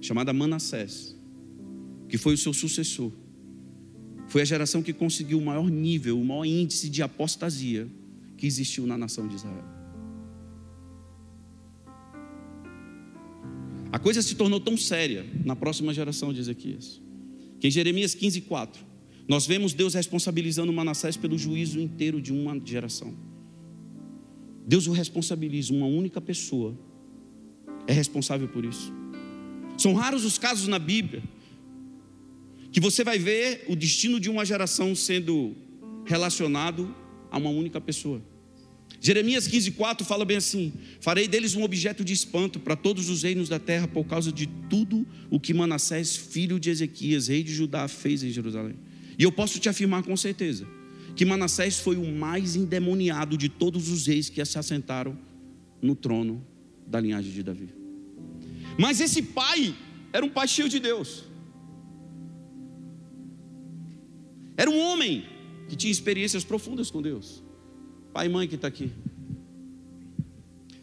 [0.00, 1.16] chamada Manassés,
[2.08, 3.12] que foi o seu sucessor.
[4.28, 7.88] Foi a geração que conseguiu o maior nível, o maior índice de apostasia
[8.36, 9.64] que existiu na nação de Israel.
[13.92, 17.00] A coisa se tornou tão séria na próxima geração de Ezequias,
[17.58, 18.84] que em Jeremias 15, 4,
[19.28, 23.14] nós vemos Deus responsabilizando Manassés pelo juízo inteiro de uma geração.
[24.66, 26.76] Deus o responsabiliza, uma única pessoa
[27.86, 28.92] é responsável por isso.
[29.76, 31.22] São raros os casos na Bíblia
[32.72, 35.56] que você vai ver o destino de uma geração sendo
[36.04, 36.94] relacionado
[37.30, 38.22] a uma única pessoa.
[39.00, 43.48] Jeremias 15,4 fala bem assim: Farei deles um objeto de espanto para todos os reinos
[43.48, 47.88] da terra por causa de tudo o que Manassés, filho de Ezequias, rei de Judá,
[47.88, 48.76] fez em Jerusalém.
[49.18, 50.66] E eu posso te afirmar com certeza
[51.14, 55.16] que Manassés foi o mais endemoniado de todos os reis que se assentaram
[55.82, 56.44] no trono
[56.86, 57.68] da linhagem de Davi.
[58.78, 59.74] Mas esse pai
[60.12, 61.24] era um pai cheio de Deus.
[64.56, 65.24] Era um homem
[65.68, 67.42] que tinha experiências profundas com Deus.
[68.12, 68.90] Pai e mãe que está aqui.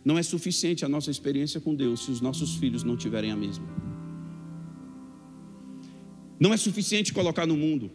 [0.04, 3.36] Não é suficiente a nossa experiência com Deus se os nossos filhos não tiverem a
[3.36, 3.68] mesma.
[6.40, 7.92] Não é suficiente colocar no mundo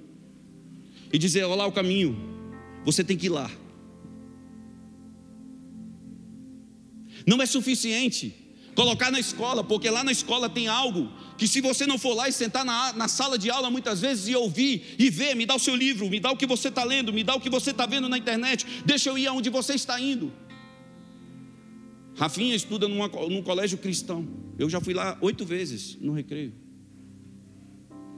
[1.12, 2.16] e dizer: olha lá o caminho,
[2.84, 3.50] você tem que ir lá.
[7.26, 8.42] Não é suficiente
[8.74, 12.28] colocar na escola, porque lá na escola tem algo que se você não for lá
[12.28, 15.54] e sentar na, na sala de aula muitas vezes e ouvir e ver, me dá
[15.54, 17.70] o seu livro, me dá o que você está lendo, me dá o que você
[17.70, 20.32] está vendo na internet, deixa eu ir aonde você está indo.
[22.14, 24.26] Rafinha estuda numa, num colégio cristão.
[24.58, 26.54] Eu já fui lá oito vezes no recreio.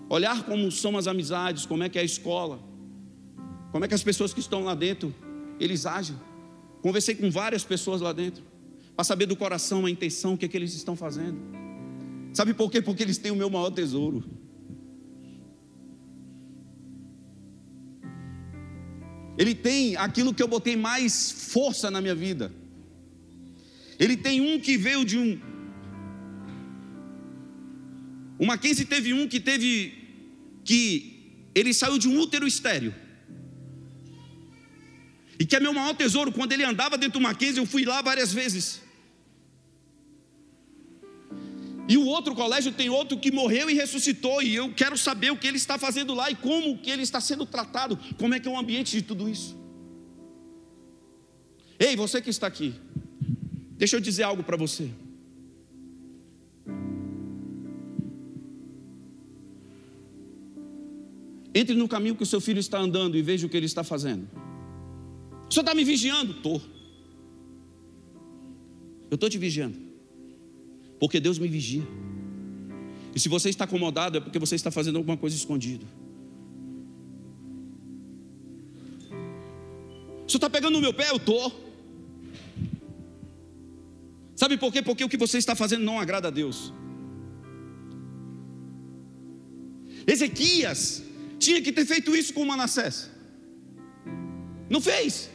[0.08, 2.62] Olhar como são as amizades, como é que é a escola,
[3.74, 5.12] como é que as pessoas que estão lá dentro,
[5.58, 6.14] eles agem.
[6.80, 8.44] Conversei com várias pessoas lá dentro,
[8.94, 11.36] para saber do coração, a intenção, o que é que eles estão fazendo.
[12.32, 12.80] Sabe por quê?
[12.80, 14.22] Porque eles têm o meu maior tesouro.
[19.36, 22.52] Ele tem aquilo que eu botei mais força na minha vida.
[23.98, 25.36] Ele tem um que veio de um.
[28.38, 29.92] O Mackenzie teve um que teve.
[30.64, 33.02] que ele saiu de um útero estéreo.
[35.38, 36.32] E que é meu maior tesouro.
[36.32, 38.82] Quando ele andava dentro do Mackenzie, eu fui lá várias vezes.
[41.86, 45.36] E o outro colégio tem outro que morreu e ressuscitou, e eu quero saber o
[45.36, 48.48] que ele está fazendo lá e como que ele está sendo tratado, como é que
[48.48, 49.54] é o ambiente de tudo isso.
[51.78, 52.74] Ei, você que está aqui,
[53.76, 54.90] deixa eu dizer algo para você.
[61.54, 63.84] Entre no caminho que o seu filho está andando e veja o que ele está
[63.84, 64.26] fazendo.
[65.48, 66.32] O senhor está me vigiando?
[66.32, 66.60] Estou.
[69.10, 69.78] Eu estou te vigiando.
[70.98, 71.86] Porque Deus me vigia.
[73.14, 75.86] E se você está acomodado, é porque você está fazendo alguma coisa escondido.
[80.26, 81.10] O senhor está pegando no meu pé?
[81.10, 81.52] Eu estou.
[84.34, 84.82] Sabe por quê?
[84.82, 86.72] Porque o que você está fazendo não agrada a Deus.
[90.06, 91.02] Ezequias
[91.38, 93.10] tinha que ter feito isso com Manassés.
[94.68, 95.30] Não fez.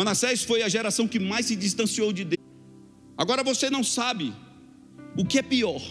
[0.00, 2.42] Manassés foi a geração que mais se distanciou de Deus.
[3.18, 4.32] Agora você não sabe
[5.14, 5.82] o que é pior.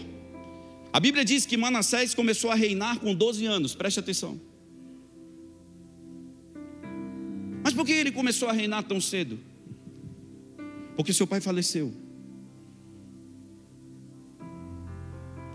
[0.92, 4.40] A Bíblia diz que Manassés começou a reinar com 12 anos, preste atenção.
[7.62, 9.38] Mas por que ele começou a reinar tão cedo?
[10.96, 11.94] Porque seu pai faleceu.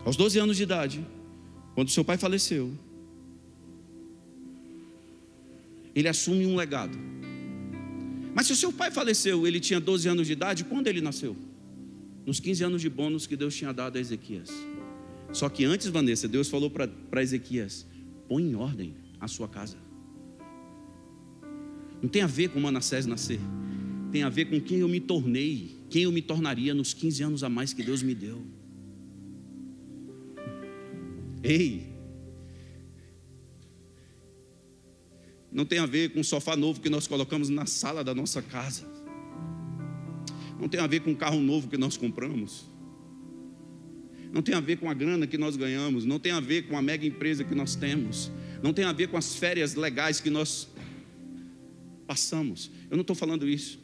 [0.06, 1.06] Aos 12 anos de idade,
[1.74, 2.72] quando seu pai faleceu,
[5.94, 6.98] ele assume um legado.
[8.36, 11.38] Mas se o seu pai faleceu, ele tinha 12 anos de idade, quando ele nasceu?
[12.26, 14.50] Nos 15 anos de bônus que Deus tinha dado a Ezequias.
[15.32, 17.88] Só que antes, Vanessa, Deus falou para Ezequias:
[18.28, 19.78] põe em ordem a sua casa.
[22.02, 23.39] Não tem a ver com Manassés nascer,
[24.12, 27.43] tem a ver com quem eu me tornei, quem eu me tornaria nos 15 anos
[27.43, 28.41] a mais que Deus me deu.
[31.41, 31.94] Ei,
[35.56, 38.44] não tem a ver com o sofá novo que nós colocamos na sala da nossa
[38.44, 38.86] casa,
[40.60, 42.76] não tem a ver com o carro novo que nós compramos
[44.36, 46.78] não tem a ver com a grana que nós ganhamos, não tem a ver com
[46.78, 48.30] a mega empresa que nós temos,
[48.62, 50.68] não tem a ver com as férias legais que nós
[52.06, 52.70] passamos.
[52.91, 53.80] Eu não estou falando isso.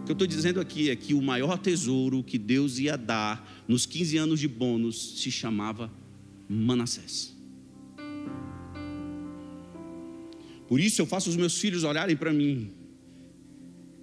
[0.00, 3.62] O que eu estou dizendo aqui é que o maior tesouro que Deus ia dar
[3.68, 5.92] nos 15 anos de bônus se chamava
[6.48, 7.36] Manassés.
[10.70, 12.70] Por isso eu faço os meus filhos olharem para mim.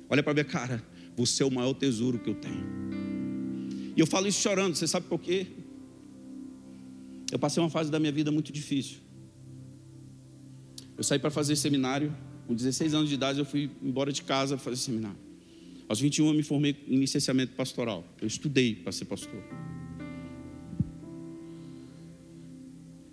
[0.10, 0.84] Olha para minha cara,
[1.16, 2.62] você é o maior tesouro que eu tenho.
[3.96, 5.48] E eu falo isso chorando, você sabe por quê?
[7.32, 8.98] Eu passei uma fase da minha vida muito difícil.
[10.98, 12.14] Eu saí para fazer seminário,
[12.46, 15.18] com 16 anos de idade eu fui embora de casa fazer seminário.
[15.88, 18.06] Aos 21 eu me formei em licenciamento pastoral.
[18.20, 19.42] Eu estudei para ser pastor.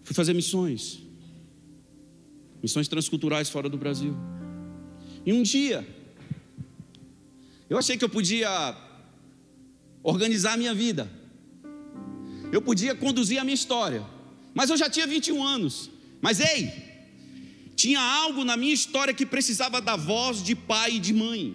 [0.02, 1.03] Fui fazer missões.
[2.64, 4.16] Missões transculturais fora do Brasil.
[5.26, 5.86] E um dia,
[7.68, 8.50] eu achei que eu podia
[10.02, 11.04] organizar a minha vida.
[12.50, 14.02] Eu podia conduzir a minha história.
[14.54, 15.90] Mas eu já tinha 21 anos.
[16.22, 16.72] Mas ei,
[17.76, 21.54] tinha algo na minha história que precisava da voz de pai e de mãe.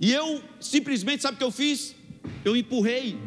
[0.00, 1.94] E eu simplesmente, sabe o que eu fiz?
[2.46, 3.18] Eu empurrei.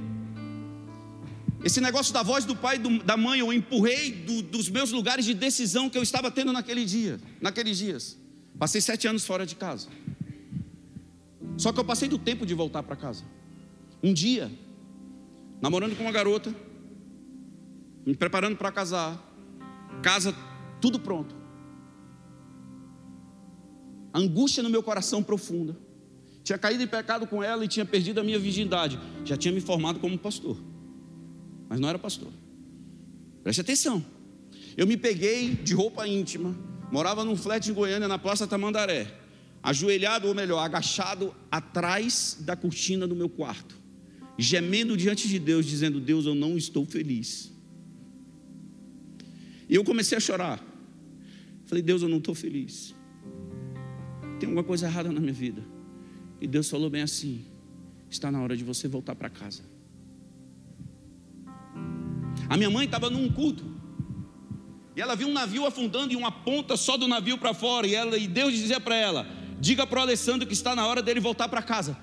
[1.63, 5.23] Esse negócio da voz do pai e da mãe, eu empurrei do, dos meus lugares
[5.23, 8.17] de decisão que eu estava tendo naquele dia, naqueles dias.
[8.59, 9.87] Passei sete anos fora de casa.
[11.57, 13.23] Só que eu passei do tempo de voltar para casa.
[14.01, 14.51] Um dia,
[15.61, 16.53] namorando com uma garota,
[18.05, 19.17] me preparando para casar,
[20.01, 20.35] casa
[20.81, 21.33] tudo pronto.
[24.13, 25.77] Angústia no meu coração profunda.
[26.43, 28.99] Tinha caído em pecado com ela e tinha perdido a minha virgindade.
[29.23, 30.57] Já tinha me formado como pastor,
[31.73, 32.31] mas não era pastor.
[33.41, 34.05] Preste atenção.
[34.77, 36.55] Eu me peguei de roupa íntima,
[36.91, 39.11] morava num flat em Goiânia, na Praça Tamandaré
[39.63, 43.75] ajoelhado, ou melhor, agachado atrás da cortina do meu quarto,
[44.37, 47.51] gemendo diante de Deus, dizendo: Deus, eu não estou feliz.
[49.67, 50.63] E eu comecei a chorar.
[51.65, 52.93] Falei: Deus, eu não estou feliz.
[54.39, 55.63] Tem alguma coisa errada na minha vida.
[56.39, 57.43] E Deus falou bem assim:
[58.11, 59.72] está na hora de você voltar para casa.
[62.49, 63.63] A minha mãe estava num culto.
[64.95, 67.87] E ela viu um navio afundando e uma ponta só do navio para fora.
[67.87, 69.25] E, ela, e Deus dizia para ela:
[69.59, 71.97] Diga para o Alessandro que está na hora dele voltar para casa.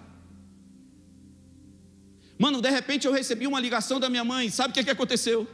[2.38, 4.50] Mano, de repente eu recebi uma ligação da minha mãe.
[4.50, 5.46] Sabe o que, que aconteceu?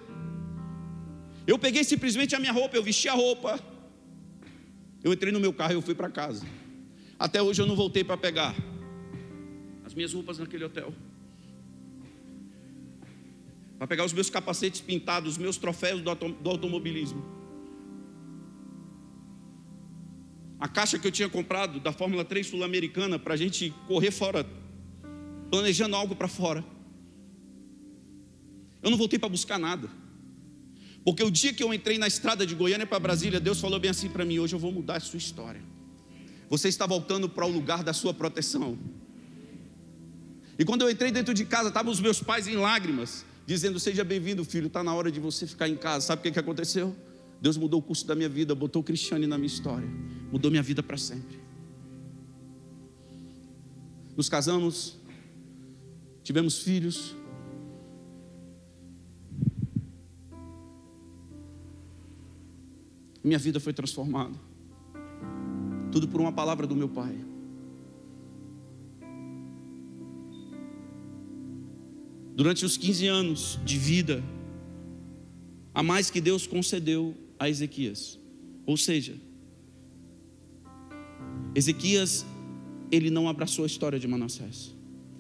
[1.47, 3.59] Eu peguei simplesmente a minha roupa, eu vesti a roupa.
[5.03, 6.47] Eu entrei no meu carro e eu fui para casa.
[7.19, 8.55] Até hoje eu não voltei para pegar
[9.85, 10.93] as minhas roupas naquele hotel.
[13.79, 17.37] Para pegar os meus capacetes pintados, os meus troféus do, do automobilismo.
[20.59, 24.47] a caixa que eu tinha comprado da Fórmula 3 Sul-Americana para a gente correr fora,
[25.51, 26.65] planejando algo para fora.
[28.83, 29.89] Eu não voltei para buscar nada.
[31.05, 33.91] Porque o dia que eu entrei na estrada de Goiânia para Brasília, Deus falou bem
[33.91, 35.63] assim para mim: hoje eu vou mudar a sua história.
[36.49, 38.79] Você está voltando para o lugar da sua proteção.
[40.59, 44.03] E quando eu entrei dentro de casa, estavam os meus pais em lágrimas, dizendo: Seja
[44.03, 46.07] bem-vindo, filho, está na hora de você ficar em casa.
[46.07, 46.95] Sabe o que, que aconteceu?
[47.41, 49.89] Deus mudou o curso da minha vida, botou o Cristiane na minha história,
[50.33, 51.39] mudou minha vida para sempre.
[54.17, 54.97] Nos casamos,
[56.23, 57.15] tivemos filhos.
[63.23, 64.35] Minha vida foi transformada.
[65.93, 67.26] Tudo por uma palavra do meu pai.
[72.37, 74.23] Durante os 15 anos de vida,
[75.75, 78.21] a mais que Deus concedeu a Ezequias.
[78.67, 79.15] Ou seja,
[81.55, 82.27] Ezequias,
[82.93, 84.75] ele não abraçou a história de Manassés.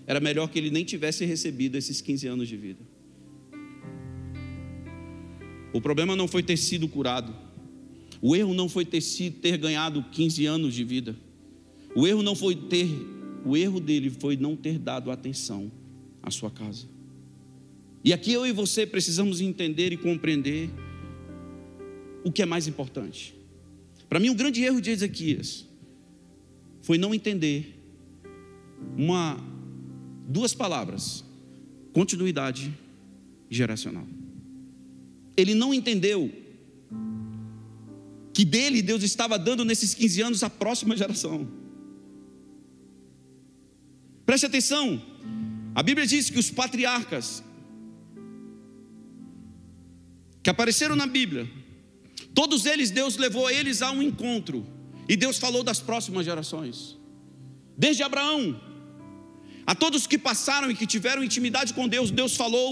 [0.06, 2.80] Era melhor que ele nem tivesse recebido esses 15 anos de vida.
[5.72, 7.34] O problema não foi ter sido curado.
[8.20, 11.16] O erro não foi ter, sido, ter ganhado 15 anos de vida.
[11.94, 12.90] O erro não foi ter,
[13.42, 15.72] o erro dele foi não ter dado atenção
[16.22, 16.95] à sua casa.
[18.06, 20.70] E aqui eu e você precisamos entender e compreender
[22.22, 23.34] o que é mais importante.
[24.08, 25.66] Para mim, o grande erro de Ezequias
[26.82, 27.82] foi não entender
[28.96, 29.36] uma
[30.28, 31.24] duas palavras:
[31.92, 32.72] continuidade
[33.50, 34.06] geracional.
[35.36, 36.32] Ele não entendeu
[38.32, 41.48] que dele Deus estava dando nesses 15 anos a próxima geração.
[44.24, 45.02] Preste atenção,
[45.74, 47.42] a Bíblia diz que os patriarcas
[50.46, 51.50] que apareceram na Bíblia,
[52.32, 54.64] todos eles, Deus levou eles a um encontro,
[55.08, 56.96] e Deus falou das próximas gerações,
[57.76, 58.60] desde Abraão,
[59.66, 62.70] a todos que passaram e que tiveram intimidade com Deus, Deus falou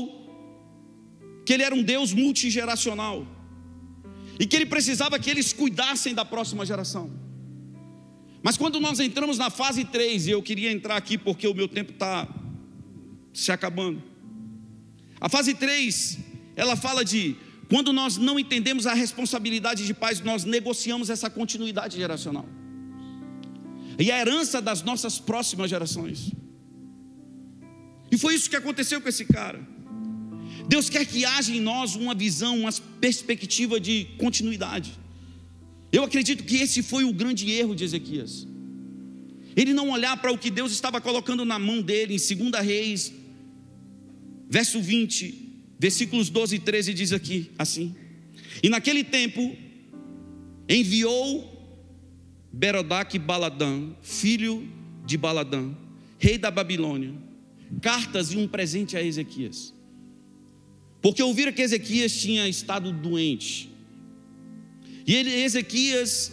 [1.45, 3.27] que Ele era um Deus multigeracional
[4.39, 7.11] e que Ele precisava que eles cuidassem da próxima geração.
[8.41, 11.67] Mas quando nós entramos na fase 3, e eu queria entrar aqui porque o meu
[11.67, 12.29] tempo está
[13.33, 14.01] se acabando.
[15.21, 16.21] A fase 3,
[16.55, 17.37] ela fala de
[17.75, 22.49] quando nós não entendemos a responsabilidade de pais, nós negociamos essa continuidade geracional
[23.99, 26.31] e a herança das nossas próximas gerações.
[28.13, 29.61] E foi isso que aconteceu com esse cara.
[30.69, 32.71] Deus quer que haja em nós uma visão, uma
[33.01, 34.93] perspectiva de continuidade.
[35.91, 38.47] Eu acredito que esse foi o grande erro de Ezequias.
[39.57, 43.13] Ele não olhar para o que Deus estava colocando na mão dele, em 2 Reis,
[44.49, 47.95] verso 20, versículos 12 e 13 diz aqui assim:
[48.63, 49.57] E naquele tempo
[50.69, 51.53] enviou
[52.53, 54.69] Berodac Baladã, filho
[55.05, 55.75] de Baladã,
[56.19, 57.13] rei da Babilônia,
[57.81, 59.75] cartas e um presente a Ezequias.
[61.03, 63.71] Porque ouviram que Ezequias tinha estado doente.
[65.07, 66.33] E ele, Ezequias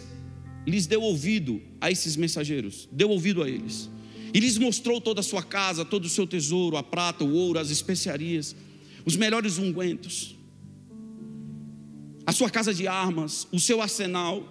[0.66, 3.90] lhes deu ouvido a esses mensageiros, deu ouvido a eles.
[4.32, 7.58] E lhes mostrou toda a sua casa, todo o seu tesouro, a prata, o ouro,
[7.58, 8.56] as especiarias,
[9.04, 10.36] os melhores ungüentos,
[12.26, 14.48] a sua casa de armas, o seu arsenal,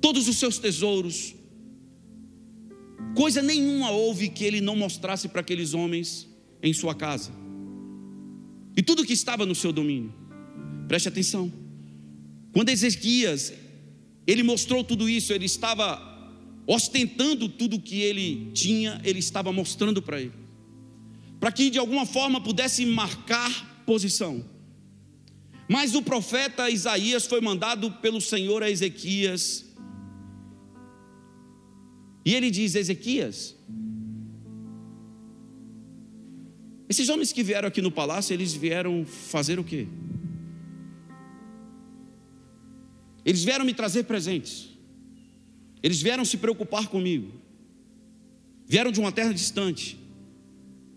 [0.00, 1.34] todos os seus tesouros.
[3.14, 6.28] Coisa nenhuma houve que ele não mostrasse para aqueles homens
[6.62, 7.30] em sua casa
[8.76, 10.12] e tudo que estava no seu domínio.
[10.88, 11.52] Preste atenção.
[12.52, 13.52] Quando Ezequias
[14.26, 16.12] ele mostrou tudo isso, ele estava
[16.66, 20.32] ostentando tudo que ele tinha, ele estava mostrando para ele,
[21.44, 24.42] para que de alguma forma pudesse marcar posição.
[25.68, 29.66] Mas o profeta Isaías foi mandado pelo Senhor a Ezequias,
[32.24, 33.54] e ele diz: Ezequias,
[36.88, 39.86] Esses homens que vieram aqui no palácio, eles vieram fazer o quê?
[43.22, 44.70] Eles vieram me trazer presentes.
[45.82, 47.30] Eles vieram se preocupar comigo.
[48.66, 50.03] Vieram de uma terra distante.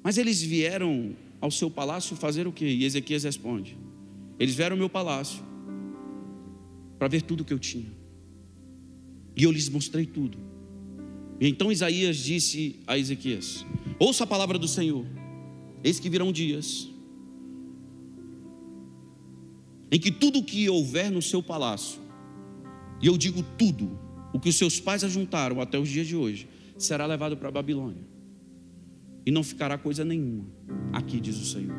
[0.08, 2.66] Mas eles vieram ao seu palácio fazer o quê?
[2.66, 3.78] E Ezequias responde:
[4.40, 5.44] Eles vieram ao meu palácio
[6.98, 7.92] para ver tudo que eu tinha.
[9.36, 10.38] E eu lhes mostrei tudo.
[11.42, 13.66] E então Isaías disse a Ezequias:
[14.00, 15.06] Ouça a palavra do Senhor.
[15.84, 16.90] Eis que virão dias
[19.92, 22.00] em que tudo o que houver no seu palácio,
[23.02, 24.00] e eu digo tudo,
[24.34, 26.48] o que os seus pais ajuntaram até os dias de hoje,
[26.78, 28.16] será levado para a Babilônia,
[29.28, 30.46] e não ficará coisa nenhuma,
[30.94, 31.76] aqui diz o Senhor.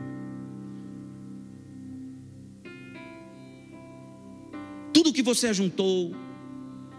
[4.92, 6.14] Tudo que você ajuntou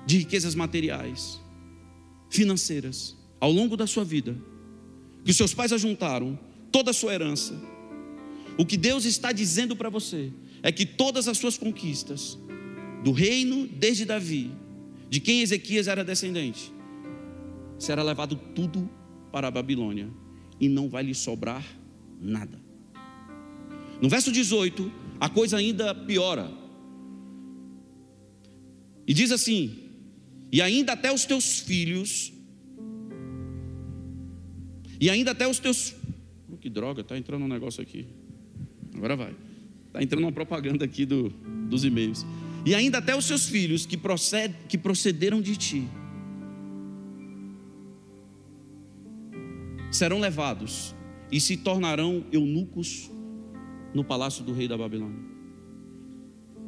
[0.08, 1.40] de riquezas materiais,
[2.32, 4.36] financeiras, ao longo da sua vida,
[5.24, 6.38] que os seus pais ajuntaram,
[6.72, 7.54] toda a sua herança.
[8.58, 10.34] O que Deus está dizendo para você
[10.64, 12.40] é que todas as suas conquistas,
[13.04, 14.52] do reino desde Davi,
[15.12, 16.74] de quem Ezequias era descendente,
[17.78, 18.90] será levado tudo
[19.32, 20.10] para a Babilônia
[20.60, 21.66] e não vai lhe sobrar
[22.20, 22.60] nada.
[24.02, 26.52] No verso 18, a coisa ainda piora.
[29.08, 29.78] E diz assim:
[30.52, 32.32] E ainda até os teus filhos,
[35.00, 35.96] e ainda até os teus
[36.60, 38.06] que droga, está entrando um negócio aqui.
[38.94, 39.36] Agora vai.
[39.88, 41.30] Está entrando uma propaganda aqui do,
[41.70, 42.26] dos e-mails.
[42.66, 45.88] E ainda até os seus filhos que, proced, que procederam de ti
[49.92, 50.96] serão levados
[51.32, 53.10] e se tornarão eunucos
[53.94, 55.20] no palácio do rei da Babilônia.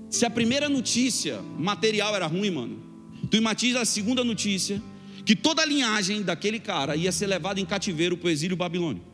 [0.09, 2.83] Se a primeira notícia material era ruim, mano,
[3.29, 4.81] tu imagina a segunda notícia
[5.25, 9.05] que toda a linhagem daquele cara ia ser levada em cativeiro para o exílio babilônico.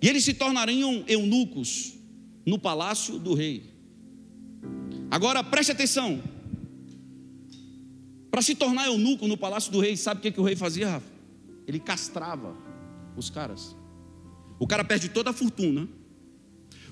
[0.00, 1.94] E eles se tornariam eunucos
[2.46, 3.64] no palácio do rei.
[5.10, 6.22] Agora preste atenção.
[8.30, 10.90] Para se tornar eunuco no palácio do rei, sabe o que, que o rei fazia,
[10.90, 11.17] Rafa?
[11.68, 12.56] Ele castrava
[13.14, 13.76] os caras.
[14.58, 15.86] O cara perde toda a fortuna.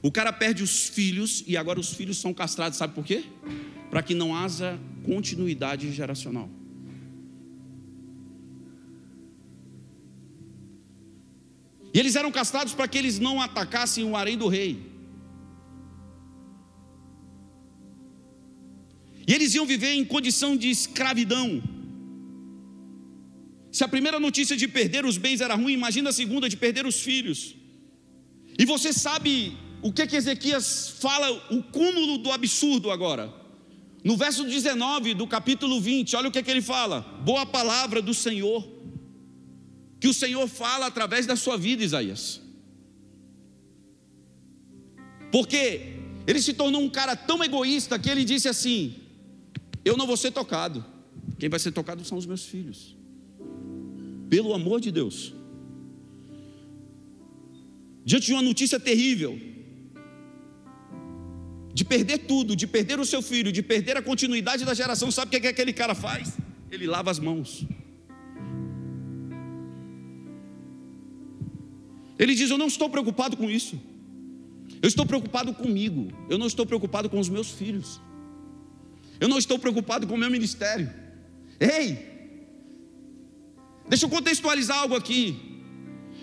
[0.03, 3.25] O cara perde os filhos e agora os filhos são castrados, sabe por quê?
[3.91, 6.51] Para que não haja continuidade geracional.
[11.95, 14.93] E eles eram castrados para que eles não atacassem o harém do rei.
[19.27, 21.63] E eles iam viver em condição de escravidão.
[23.77, 26.87] Se a primeira notícia de perder os bens era ruim, imagina a segunda de perder
[26.87, 27.55] os filhos.
[28.59, 33.31] E você sabe o que, que Ezequias fala, o cúmulo do absurdo agora.
[34.03, 38.15] No verso 19 do capítulo 20, olha o que, que ele fala: boa palavra do
[38.15, 38.67] Senhor,
[40.01, 42.41] que o Senhor fala através da sua vida, Isaías.
[45.31, 48.95] Porque ele se tornou um cara tão egoísta que ele disse assim:
[49.85, 50.83] Eu não vou ser tocado,
[51.39, 52.96] quem vai ser tocado são os meus filhos.
[54.29, 55.35] Pelo amor de Deus.
[58.05, 59.39] Diante de uma notícia terrível,
[61.75, 65.29] de perder tudo, de perder o seu filho, de perder a continuidade da geração, sabe
[65.29, 66.37] o que, é que aquele cara faz?
[66.71, 67.67] Ele lava as mãos.
[72.19, 73.79] Ele diz: Eu não estou preocupado com isso.
[74.81, 76.13] Eu estou preocupado comigo.
[76.31, 78.01] Eu não estou preocupado com os meus filhos.
[79.21, 80.91] Eu não estou preocupado com o meu ministério.
[81.59, 82.16] Ei!
[83.89, 85.37] Deixa eu contextualizar algo aqui.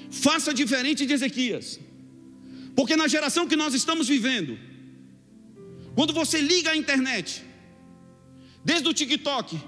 [0.10, 1.80] Faça diferente de Ezequias.
[2.76, 4.58] Porque na geração que nós estamos vivendo,
[5.96, 7.44] quando você liga a internet,
[8.66, 9.60] desde o TikTok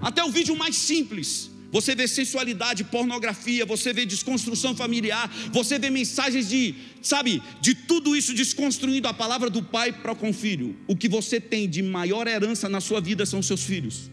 [0.00, 5.88] até o vídeo mais simples, você vê sensualidade, pornografia, você vê desconstrução familiar, você vê
[5.88, 10.76] mensagens de, sabe, de tudo isso desconstruindo a palavra do pai para com o filho.
[10.86, 14.10] O que você tem de maior herança na sua vida são seus filhos.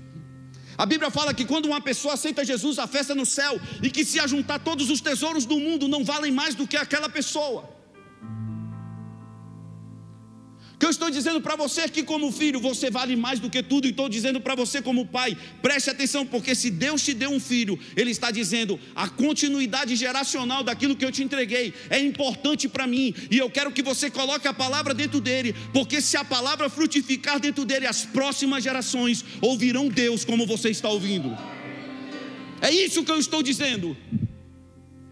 [0.79, 4.05] A Bíblia fala que quando uma pessoa aceita Jesus, a festa no céu, e que
[4.05, 7.78] se ajuntar todos os tesouros do mundo não valem mais do que aquela pessoa
[10.79, 13.85] que eu estou dizendo para você que, como filho, você vale mais do que tudo,
[13.85, 17.39] e estou dizendo para você, como pai, preste atenção, porque se Deus te deu um
[17.39, 22.87] filho, Ele está dizendo a continuidade geracional daquilo que eu te entreguei é importante para
[22.87, 26.69] mim, e eu quero que você coloque a palavra dentro dele, porque se a palavra
[26.69, 31.37] frutificar dentro dele, as próximas gerações ouvirão Deus como você está ouvindo.
[32.61, 33.97] É isso que eu estou dizendo.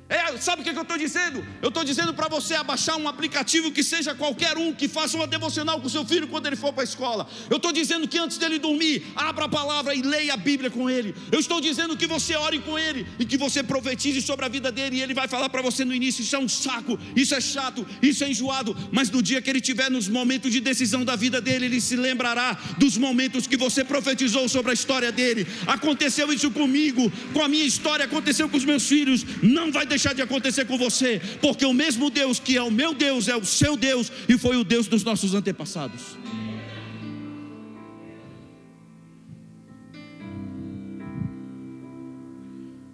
[0.09, 1.45] É, sabe o que, eu estou dizendo?
[1.61, 5.27] Eu estou dizendo para você abaixar um aplicativo que seja qualquer um, que faça uma
[5.27, 7.27] devocional com seu filho quando ele for para a escola.
[7.49, 10.89] Eu estou dizendo que antes dele dormir, abra a palavra e leia a Bíblia com
[10.89, 11.13] ele.
[11.29, 14.71] Eu estou dizendo que você ore com ele e que você profetize sobre a vida
[14.71, 14.95] dele.
[14.95, 17.85] E ele vai falar para você no início: Isso é um saco, isso é chato,
[18.01, 18.77] isso é enjoado.
[18.93, 21.97] Mas no dia que ele tiver nos momentos de decisão da vida dele, ele se
[21.97, 25.45] lembrará dos momentos que você profetizou sobre a história dele.
[25.65, 29.25] Aconteceu isso comigo, com a minha história, aconteceu com os meus filhos.
[29.43, 32.69] Não vai deixar deixar de acontecer com você, porque o mesmo Deus que é o
[32.69, 36.15] meu Deus é o seu Deus e foi o Deus dos nossos antepassados.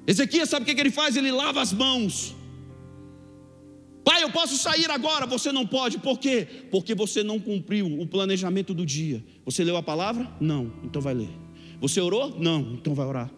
[0.08, 1.16] Ezequias sabe o que ele faz?
[1.16, 2.36] Ele lava as mãos.
[4.04, 5.26] Pai, eu posso sair agora?
[5.26, 6.48] Você não pode, por quê?
[6.72, 9.24] Porque você não cumpriu o planejamento do dia.
[9.46, 10.30] Você leu a palavra?
[10.40, 11.30] Não, então vai ler.
[11.80, 12.38] Você orou?
[12.40, 13.32] Não, então vai orar.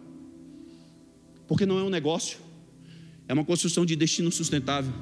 [1.46, 2.38] Porque não é um negócio,
[3.28, 4.92] é uma construção de destino sustentável.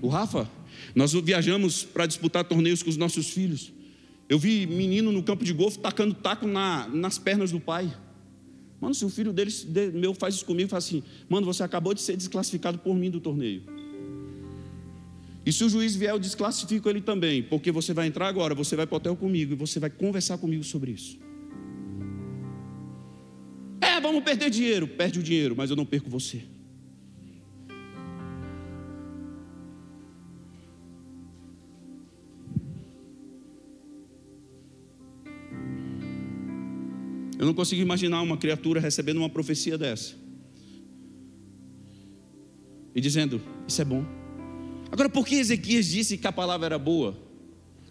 [0.00, 0.50] O Rafa,
[0.94, 3.72] nós viajamos para disputar torneios com os nossos filhos.
[4.28, 7.94] Eu vi menino no campo de golfe tacando taco na, nas pernas do pai.
[8.80, 9.50] Mano, se o filho dele,
[9.94, 13.20] meu faz isso comigo, fala assim: Mano, você acabou de ser desclassificado por mim do
[13.20, 13.62] torneio.
[15.46, 18.76] E se o juiz vier, eu desclassifico ele também, porque você vai entrar agora, você
[18.76, 21.18] vai para o hotel comigo e você vai conversar comigo sobre isso.
[23.84, 24.88] É, vamos perder dinheiro.
[24.88, 26.42] Perde o dinheiro, mas eu não perco você.
[37.38, 40.14] Eu não consigo imaginar uma criatura recebendo uma profecia dessa
[42.94, 44.02] e dizendo: Isso é bom.
[44.90, 47.18] Agora, por que Ezequias disse que a palavra era boa?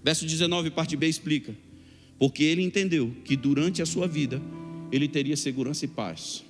[0.04, 1.56] Verso 19, parte B explica:
[2.18, 4.42] Porque ele entendeu que durante a sua vida
[4.94, 6.46] ele teria segurança e paz.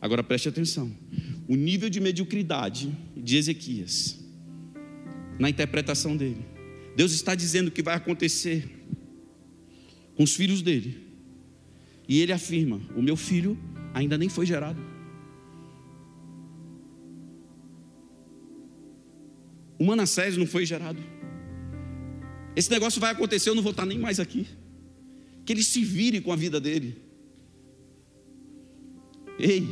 [0.00, 0.94] Agora preste atenção:
[1.48, 4.20] o nível de mediocridade de Ezequias,
[5.36, 6.46] na interpretação dele,
[6.94, 8.70] Deus está dizendo que vai acontecer
[10.14, 10.96] com os filhos dele,
[12.06, 13.58] e ele afirma: o meu filho
[13.92, 14.80] ainda nem foi gerado.
[19.76, 21.02] O Manassés não foi gerado.
[22.54, 24.46] Esse negócio vai acontecer, eu não vou estar nem mais aqui.
[25.44, 27.07] Que ele se vire com a vida dele.
[29.38, 29.68] Ei,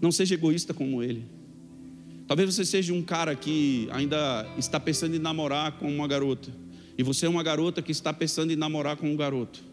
[0.00, 1.24] não seja egoísta como ele.
[2.26, 6.52] Talvez você seja um cara que ainda está pensando em namorar com uma garota,
[6.96, 9.64] e você é uma garota que está pensando em namorar com um garoto.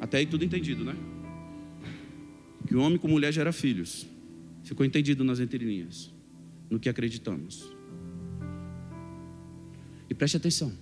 [0.00, 0.96] Até aí tudo entendido, né?
[2.70, 4.06] que o homem com mulher gera filhos.
[4.62, 6.08] Ficou entendido nas entrelinhas,
[6.70, 7.68] no que acreditamos.
[10.08, 10.72] E preste atenção.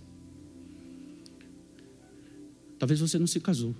[2.79, 3.75] Talvez você não se casou.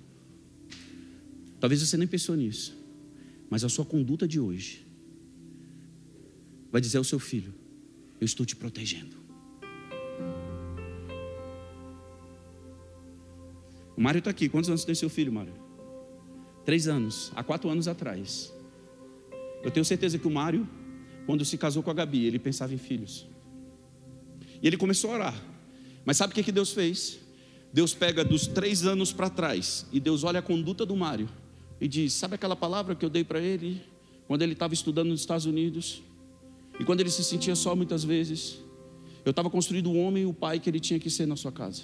[1.59, 2.75] Talvez você nem pensou nisso.
[3.49, 4.85] Mas a sua conduta de hoje
[6.71, 7.53] vai dizer ao seu filho:
[8.19, 9.17] Eu estou te protegendo.
[13.95, 14.47] O Mário está aqui.
[14.47, 15.53] Quantos anos tem seu filho, Mário?
[16.63, 17.31] Três anos.
[17.35, 18.53] Há quatro anos atrás.
[19.61, 20.67] Eu tenho certeza que o Mário,
[21.25, 23.27] quando se casou com a Gabi, ele pensava em filhos.
[24.61, 25.43] E ele começou a orar.
[26.05, 27.19] Mas sabe o que, Deus fez?
[27.71, 31.29] Deus pega dos três anos para trás e Deus olha a conduta do Mário
[31.79, 33.81] e diz: Sabe aquela palavra que eu dei para ele
[34.27, 36.01] quando ele estava estudando nos Estados Unidos?
[36.79, 38.59] E quando ele se sentia só muitas vezes?
[39.25, 41.51] Eu estava construindo o homem e o pai que ele tinha que ser na sua
[41.51, 41.83] casa.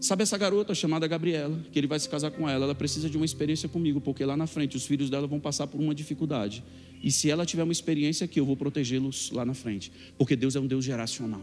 [0.00, 2.64] Sabe essa garota chamada Gabriela, que ele vai se casar com ela?
[2.64, 5.66] Ela precisa de uma experiência comigo, porque lá na frente os filhos dela vão passar
[5.66, 6.62] por uma dificuldade.
[7.02, 10.54] E se ela tiver uma experiência aqui, eu vou protegê-los lá na frente, porque Deus
[10.54, 11.40] é um Deus geracional.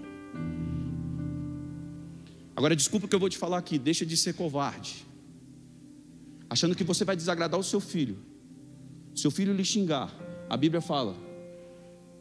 [2.55, 5.05] Agora, desculpa o que eu vou te falar aqui, deixa de ser covarde,
[6.49, 8.17] achando que você vai desagradar o seu filho.
[9.15, 10.13] Seu filho lhe xingar,
[10.49, 11.15] a Bíblia fala: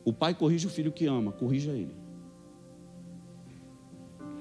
[0.05, 1.95] o pai corrige o filho que ama, corrija ele.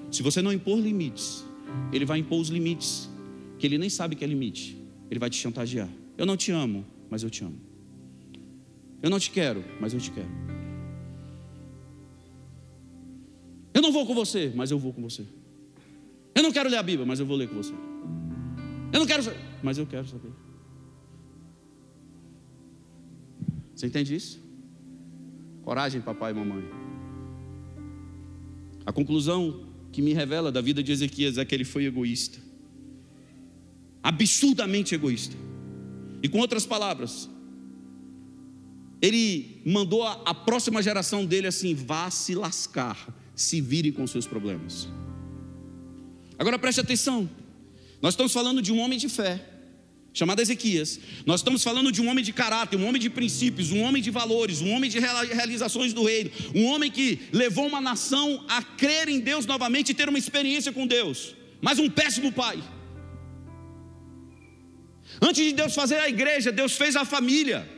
[0.09, 1.45] Se você não impor limites,
[1.91, 3.09] ele vai impor os limites
[3.57, 4.77] que ele nem sabe que é limite.
[5.09, 5.89] Ele vai te chantagear.
[6.17, 7.59] Eu não te amo, mas eu te amo.
[9.01, 10.29] Eu não te quero, mas eu te quero.
[13.73, 15.25] Eu não vou com você, mas eu vou com você.
[16.33, 17.73] Eu não quero ler a Bíblia, mas eu vou ler com você.
[18.93, 19.23] Eu não quero,
[19.61, 20.31] mas eu quero saber.
[23.75, 24.39] Você entende isso?
[25.63, 26.63] Coragem, papai e mamãe.
[28.85, 32.39] A conclusão que me revela da vida de Ezequias é que ele foi egoísta.
[34.01, 35.35] Absurdamente egoísta.
[36.23, 37.29] E com outras palavras,
[39.01, 44.87] ele mandou a próxima geração dele assim: vá se lascar, se vire com seus problemas.
[46.41, 47.29] Agora preste atenção,
[48.01, 49.39] nós estamos falando de um homem de fé,
[50.11, 50.99] chamado Ezequias.
[51.23, 54.09] Nós estamos falando de um homem de caráter, um homem de princípios, um homem de
[54.09, 59.07] valores, um homem de realizações do reino, um homem que levou uma nação a crer
[59.07, 62.57] em Deus novamente e ter uma experiência com Deus, mas um péssimo pai.
[65.21, 67.69] Antes de Deus fazer a igreja, Deus fez a família.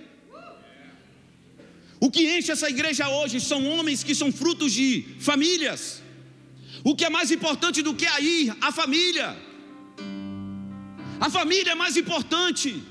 [1.99, 6.01] O que enche essa igreja hoje são homens que são frutos de famílias.
[6.83, 9.37] O que é mais importante do que aí, a família.
[11.19, 12.83] A família é mais importante.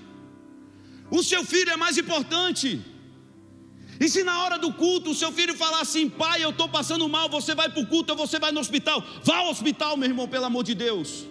[1.10, 2.80] O seu filho é mais importante.
[4.00, 7.06] E se na hora do culto o seu filho falar assim, pai, eu estou passando
[7.08, 9.04] mal, você vai para o culto ou você vai no hospital?
[9.22, 11.26] Vá ao hospital, meu irmão, pelo amor de Deus.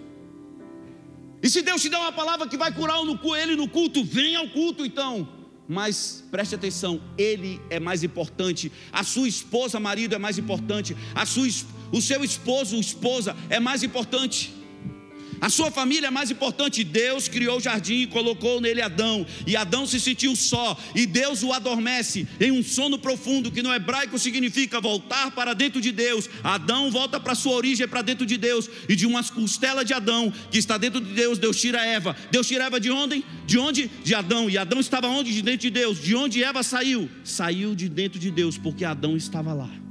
[1.42, 2.98] E se Deus te der uma palavra que vai curar
[3.42, 5.28] ele no culto, venha ao culto então.
[5.68, 11.24] Mas preste atenção, ele é mais importante, a sua esposa, marido é mais importante, a
[11.24, 11.46] sua,
[11.92, 14.62] o seu esposo, esposa é mais importante.
[15.42, 16.84] A sua família é mais importante.
[16.84, 19.26] Deus criou o jardim e colocou nele Adão.
[19.44, 20.78] E Adão se sentiu só.
[20.94, 25.80] E Deus o adormece em um sono profundo, que no hebraico significa voltar para dentro
[25.80, 26.30] de Deus.
[26.44, 28.70] Adão volta para sua origem, para dentro de Deus.
[28.88, 32.14] E de uma costela de Adão, que está dentro de Deus, Deus tira Eva.
[32.30, 33.24] Deus tira Eva de onde?
[33.44, 33.90] De onde?
[34.04, 34.48] De Adão.
[34.48, 35.32] E Adão estava onde?
[35.32, 36.00] De dentro de Deus.
[36.00, 37.10] De onde Eva saiu?
[37.24, 39.81] Saiu de dentro de Deus, porque Adão estava lá.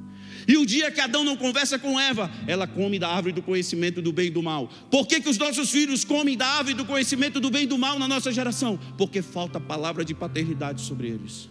[0.51, 4.01] E o dia que Adão não conversa com Eva, ela come da árvore do conhecimento
[4.01, 4.69] do bem e do mal.
[4.89, 7.77] Por que, que os nossos filhos comem da árvore do conhecimento do bem e do
[7.77, 8.77] mal na nossa geração?
[8.97, 11.47] Porque falta palavra de paternidade sobre eles.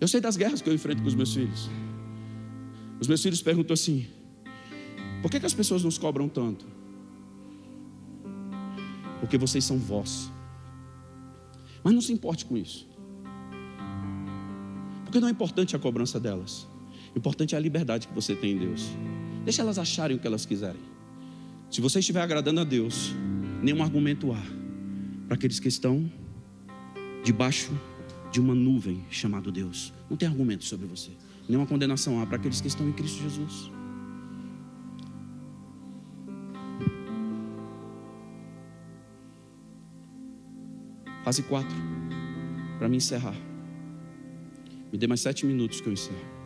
[0.00, 1.68] Eu sei das guerras que eu enfrento com os meus filhos.
[3.00, 4.06] Os meus filhos perguntam assim:
[5.22, 6.64] por que, que as pessoas nos cobram tanto?
[9.18, 10.30] Porque vocês são vós.
[11.82, 12.87] Mas não se importe com isso.
[15.08, 16.68] Porque não é importante a cobrança delas.
[17.14, 18.90] O importante é a liberdade que você tem em Deus.
[19.42, 20.82] Deixa elas acharem o que elas quiserem.
[21.70, 23.14] Se você estiver agradando a Deus,
[23.62, 24.42] nenhum argumento há
[25.26, 26.12] para aqueles que estão
[27.24, 27.72] debaixo
[28.30, 29.94] de uma nuvem chamado Deus.
[30.10, 31.12] Não tem argumento sobre você.
[31.48, 33.70] Nenhuma condenação há para aqueles que estão em Cristo Jesus.
[41.24, 41.66] Fase 4,
[42.78, 43.47] para me encerrar.
[44.90, 46.38] Me dê mais sete minutos que eu encerro.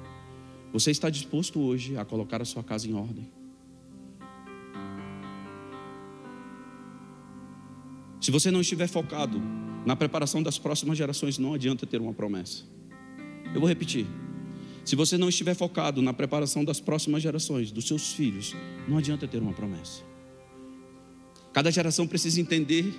[0.72, 3.30] Você está disposto hoje a colocar a sua casa em ordem?
[8.20, 9.42] Se você não estiver focado
[9.84, 12.62] na preparação das próximas gerações, não adianta ter uma promessa.
[13.52, 14.06] Eu vou repetir.
[14.84, 18.54] Se você não estiver focado na preparação das próximas gerações, dos seus filhos,
[18.88, 20.02] não adianta ter uma promessa.
[21.52, 22.94] Cada geração precisa entender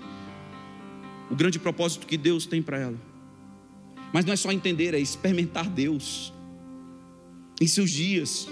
[1.32, 3.13] o grande propósito que Deus tem para ela.
[4.14, 6.32] Mas não é só entender, é experimentar Deus
[7.60, 8.48] em seus dias,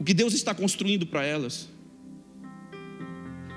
[0.00, 1.68] o que Deus está construindo para elas.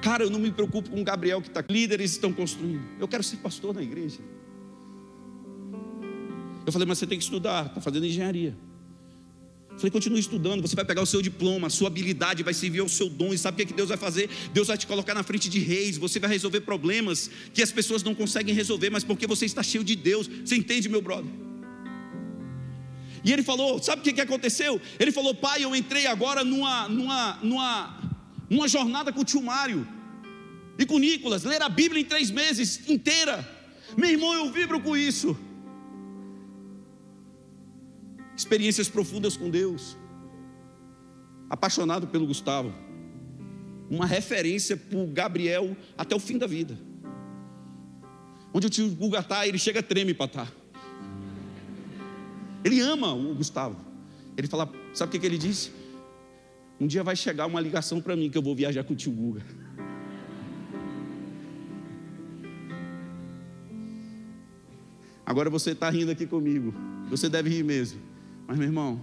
[0.02, 2.84] Cara, eu não me preocupo com o Gabriel que está, líderes estão construindo.
[3.00, 4.20] Eu quero ser pastor na igreja.
[6.66, 8.56] Eu falei, mas você tem que estudar, está fazendo engenharia.
[9.78, 12.88] Falei, continue estudando, você vai pegar o seu diploma, a sua habilidade vai servir ao
[12.88, 13.34] seu dom.
[13.34, 14.30] E sabe o que, é que Deus vai fazer?
[14.54, 18.02] Deus vai te colocar na frente de reis, você vai resolver problemas que as pessoas
[18.02, 20.28] não conseguem resolver, mas porque você está cheio de Deus.
[20.28, 21.30] Você entende, meu brother?
[23.24, 24.80] E ele falou: sabe o que, que aconteceu?
[24.98, 28.18] Ele falou: pai, eu entrei agora numa, numa, numa,
[28.50, 29.86] numa jornada com o tio Mário
[30.78, 33.46] e com o Nicolas, ler a Bíblia em três meses inteira.
[33.98, 35.38] Meu irmão, eu vibro com isso
[38.36, 39.98] experiências profundas com Deus.
[41.50, 42.74] Apaixonado pelo Gustavo.
[43.90, 46.78] Uma referência para o Gabriel até o fim da vida.
[48.54, 50.46] Onde o tio Guga está, ele chega treme para estar.
[50.46, 50.52] Tá.
[52.64, 53.78] Ele ama o Gustavo.
[54.38, 55.72] Ele fala, sabe o que, que ele disse?
[56.80, 59.12] Um dia vai chegar uma ligação para mim que eu vou viajar com o tio
[59.12, 59.44] Guga.
[65.26, 66.74] Agora você está rindo aqui comigo.
[67.10, 68.15] Você deve rir mesmo.
[68.48, 69.02] Mas, meu irmão,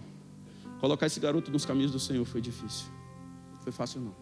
[0.80, 2.86] colocar esse garoto nos caminhos do Senhor foi difícil.
[3.60, 4.14] Foi fácil não.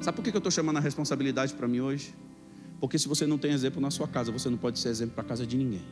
[0.00, 2.14] Sabe por que eu estou chamando a responsabilidade para mim hoje?
[2.80, 5.24] Porque se você não tem exemplo na sua casa, você não pode ser exemplo para
[5.24, 5.82] a casa de ninguém.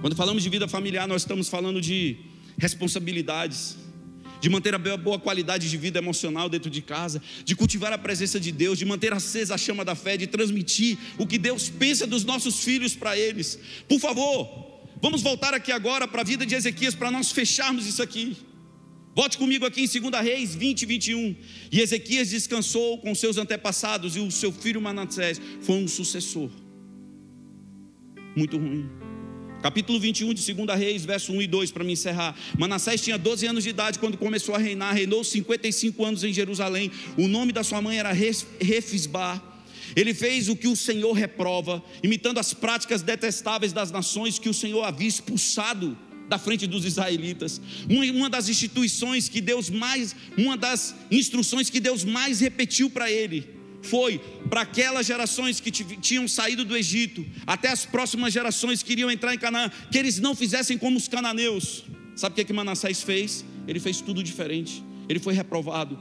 [0.00, 2.20] Quando falamos de vida familiar, nós estamos falando de
[2.56, 3.76] responsabilidades
[4.40, 8.38] de manter a boa qualidade de vida emocional dentro de casa, de cultivar a presença
[8.38, 12.06] de Deus, de manter acesa a chama da fé, de transmitir o que Deus pensa
[12.06, 13.58] dos nossos filhos para eles.
[13.88, 18.02] Por favor, vamos voltar aqui agora para a vida de Ezequias para nós fecharmos isso
[18.02, 18.36] aqui.
[19.14, 21.36] Volte comigo aqui em 2 Reis 20 e 21.
[21.72, 26.50] E Ezequias descansou com seus antepassados, e o seu filho Manassés foi um sucessor.
[28.36, 29.15] Muito ruim.
[29.66, 32.36] Capítulo 21 de 2 Reis, verso 1 e 2, para me encerrar.
[32.56, 36.88] Manassés tinha 12 anos de idade quando começou a reinar, reinou 55 anos em Jerusalém.
[37.18, 39.42] O nome da sua mãe era Refisbar.
[39.96, 44.54] Ele fez o que o Senhor reprova, imitando as práticas detestáveis das nações que o
[44.54, 45.98] Senhor havia expulsado
[46.28, 47.60] da frente dos israelitas.
[47.90, 53.55] Uma das instituições que Deus mais, uma das instruções que Deus mais repetiu para ele
[53.86, 54.18] foi
[54.50, 59.34] para aquelas gerações que tinham saído do Egito, até as próximas gerações que iriam entrar
[59.34, 61.84] em Canaã, que eles não fizessem como os cananeus.
[62.14, 63.44] Sabe o que, é que Manassés fez?
[63.68, 64.82] Ele fez tudo diferente.
[65.08, 65.98] Ele foi reprovado,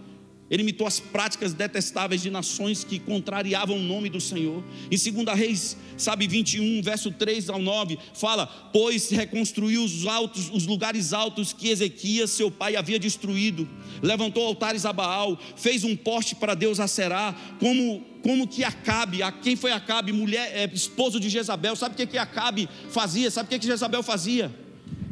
[0.50, 4.64] ele imitou as práticas detestáveis de nações que contrariavam o nome do Senhor.
[4.92, 10.68] Em 2 Reis, sabe, 21, verso 3 ao 9, fala: Pois reconstruiu os altos, os
[10.68, 13.68] lugares altos que Ezequias, seu pai, havia destruído,
[14.04, 19.22] levantou altares a Baal, fez um poste para Deus a Será, como como que Acabe,
[19.22, 23.30] a quem foi Acabe, mulher, é, esposo de Jezabel, sabe o que, que Acabe fazia?
[23.30, 24.52] Sabe o que, que Jezabel fazia?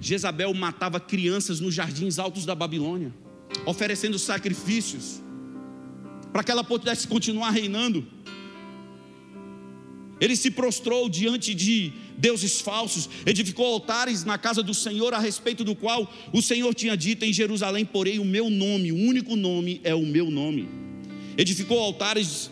[0.01, 3.13] Jezabel matava crianças nos jardins altos da Babilônia,
[3.67, 5.22] oferecendo sacrifícios
[6.33, 8.05] para que ela pudesse continuar reinando.
[10.19, 15.63] Ele se prostrou diante de deuses falsos, edificou altares na casa do Senhor, a respeito
[15.63, 19.79] do qual o Senhor tinha dito: Em Jerusalém, porém, o meu nome, o único nome
[19.83, 20.67] é o meu nome.
[21.37, 22.49] Edificou altares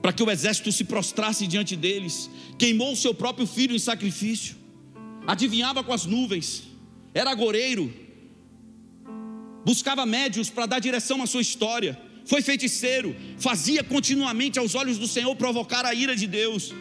[0.00, 4.54] para que o exército se prostrasse diante deles, queimou o seu próprio filho em sacrifício,
[5.26, 6.62] adivinhava com as nuvens,
[7.12, 7.92] era agoreiro,
[9.64, 15.06] buscava médios para dar direção à sua história foi feiticeiro, fazia continuamente aos olhos do
[15.06, 16.74] Senhor provocar a ira de Deus.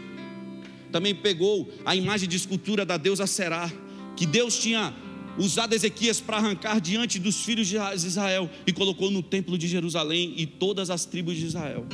[0.91, 3.71] Também pegou a imagem de escultura da deusa Será,
[4.17, 4.93] que Deus tinha
[5.37, 10.33] usado Ezequias para arrancar diante dos filhos de Israel e colocou no templo de Jerusalém
[10.37, 11.85] e todas as tribos de Israel,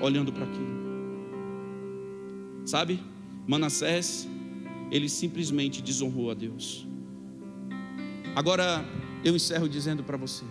[0.00, 0.74] olhando para aquilo.
[2.64, 2.98] Sabe,
[3.46, 4.26] Manassés,
[4.90, 6.86] ele simplesmente desonrou a Deus.
[8.34, 8.84] Agora
[9.22, 10.44] eu encerro dizendo para você: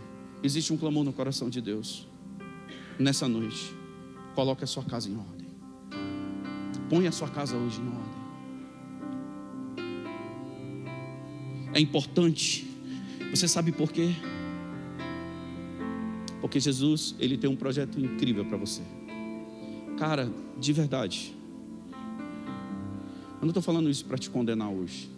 [0.43, 2.05] Existe um clamor no coração de Deus.
[2.99, 3.73] Nessa noite,
[4.35, 5.47] coloque a sua casa em ordem.
[6.89, 8.23] Põe a sua casa hoje em ordem.
[11.73, 12.69] É importante.
[13.31, 14.13] Você sabe por quê?
[16.41, 18.81] Porque Jesus, ele tem um projeto incrível para você.
[19.97, 20.29] Cara,
[20.59, 21.33] de verdade.
[23.35, 25.09] Eu não estou falando isso para te condenar hoje.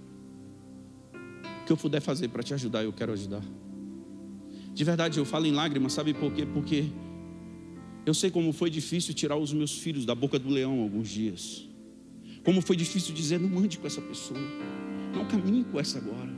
[1.62, 3.42] O que eu puder fazer para te ajudar, eu quero ajudar.
[4.76, 6.46] De verdade, eu falo em lágrimas, sabe por quê?
[6.46, 6.88] Porque
[8.06, 11.66] eu sei como foi difícil tirar os meus filhos da boca do leão alguns dias.
[12.44, 14.40] Como foi difícil dizer, não ande com essa pessoa.
[15.16, 16.30] Não caminhe com essa agora.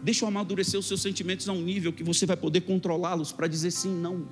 [0.00, 3.48] Deixa eu amadurecer os seus sentimentos a um nível que você vai poder controlá-los para
[3.48, 4.28] dizer sim, não.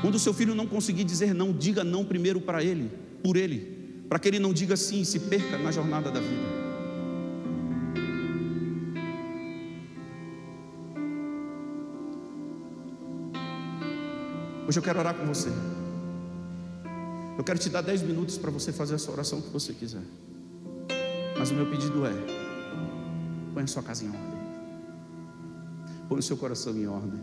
[0.00, 2.92] Quando o seu filho não conseguir dizer não, diga não primeiro para ele,
[3.24, 6.59] por ele, para que ele não diga sim e se perca na jornada da vida.
[14.70, 15.48] Hoje eu quero orar com você.
[17.36, 20.04] Eu quero te dar 10 minutos para você fazer essa oração que você quiser.
[21.36, 22.12] Mas o meu pedido é:
[23.52, 24.38] põe a sua casa em ordem.
[26.08, 27.20] Põe o seu coração em ordem.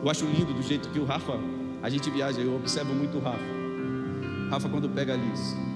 [0.00, 1.32] Eu acho lindo do jeito que o Rafa,
[1.82, 3.42] a gente viaja, eu observo muito o Rafa.
[4.48, 5.67] Rafa quando pega a.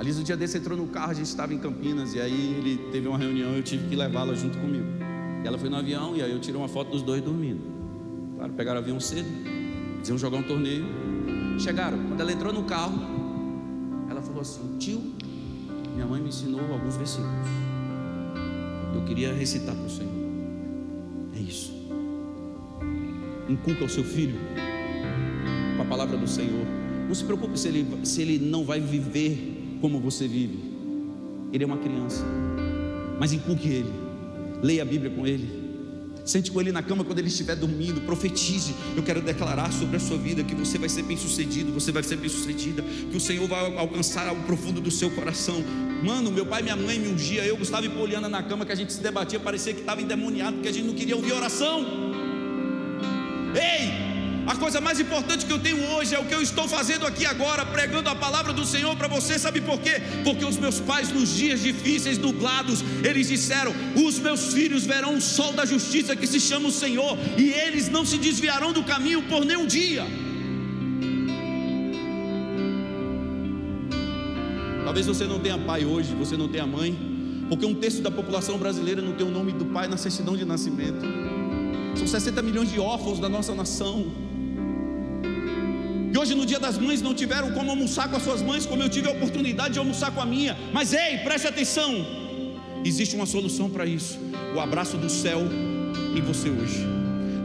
[0.00, 2.54] A Liz, um dia desse entrou no carro, a gente estava em Campinas, e aí
[2.56, 4.86] ele teve uma reunião, eu tive que levá-la junto comigo.
[5.44, 7.60] E ela foi no avião, e aí eu tirei uma foto dos dois dormindo.
[8.34, 9.28] Claro, pegaram o avião cedo,
[10.08, 10.86] iam jogar um torneio.
[11.58, 12.98] Chegaram, quando ela entrou no carro,
[14.08, 15.02] ela falou assim: Tio,
[15.92, 17.30] minha mãe me ensinou alguns versículos.
[18.94, 20.14] Eu queria recitar para o Senhor.
[21.36, 21.74] É isso.
[23.50, 24.38] Inculca o seu filho
[25.76, 26.64] com a palavra do Senhor.
[27.06, 29.49] Não se preocupe se ele, se ele não vai viver
[29.80, 30.58] como você vive.
[31.52, 32.24] Ele é uma criança,
[33.18, 33.92] mas inculque ele,
[34.62, 35.60] leia a Bíblia com ele.
[36.24, 38.74] Sente com ele na cama quando ele estiver dormindo, profetize.
[38.96, 42.02] Eu quero declarar sobre a sua vida que você vai ser bem sucedido, você vai
[42.02, 45.64] ser bem sucedida, que o Senhor vai alcançar algo profundo do seu coração.
[46.04, 48.74] Mano, meu pai minha mãe me ungia, eu, Gustavo e Poliana na cama, que a
[48.74, 51.84] gente se debatia, parecia que estava endemoniado, porque a gente não queria ouvir oração.
[53.54, 53.99] Ei,
[54.70, 57.66] coisa mais importante que eu tenho hoje é o que eu estou fazendo aqui agora,
[57.66, 59.36] pregando a palavra do Senhor para você.
[59.36, 59.94] Sabe por quê?
[60.22, 65.20] Porque os meus pais, nos dias difíceis, nublados, eles disseram: Os meus filhos verão o
[65.20, 69.22] sol da justiça que se chama o Senhor, e eles não se desviarão do caminho
[69.22, 70.06] por nenhum dia.
[74.84, 76.96] Talvez você não tenha pai hoje, você não tenha mãe,
[77.48, 80.44] porque um terço da população brasileira não tem o nome do pai na certidão de
[80.44, 81.04] nascimento.
[81.96, 84.29] São 60 milhões de órfãos da nossa nação
[86.10, 88.82] que hoje no dia das mães não tiveram como almoçar com as suas mães, como
[88.82, 90.56] eu tive a oportunidade de almoçar com a minha.
[90.72, 92.04] Mas ei, preste atenção:
[92.84, 94.18] existe uma solução para isso.
[94.54, 95.40] O abraço do céu
[96.16, 96.84] em você hoje.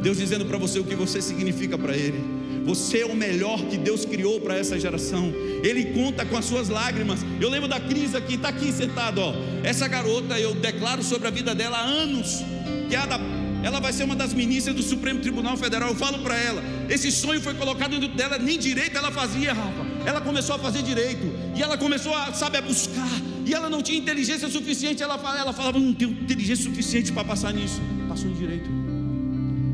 [0.02, 2.36] Deus dizendo para você o que você significa para Ele.
[2.66, 5.32] Você é o melhor que Deus criou para essa geração.
[5.64, 7.20] Ele conta com as suas lágrimas.
[7.40, 9.34] Eu lembro da Cris aqui, está aqui sentado, ó.
[9.64, 12.44] Essa garota, eu declaro sobre a vida dela há anos,
[12.90, 13.20] que é a da
[13.66, 15.90] ela vai ser uma das ministras do Supremo Tribunal Federal.
[15.90, 19.86] Eu falo para ela, esse sonho foi colocado dentro dela, nem direito ela fazia, Rafa.
[20.06, 21.26] Ela começou a fazer direito,
[21.56, 23.10] e ela começou a, sabe, a buscar,
[23.46, 25.02] e ela não tinha inteligência suficiente.
[25.02, 27.82] Ela, ela falava, não tenho inteligência suficiente para passar nisso.
[28.08, 28.70] Passou em direito.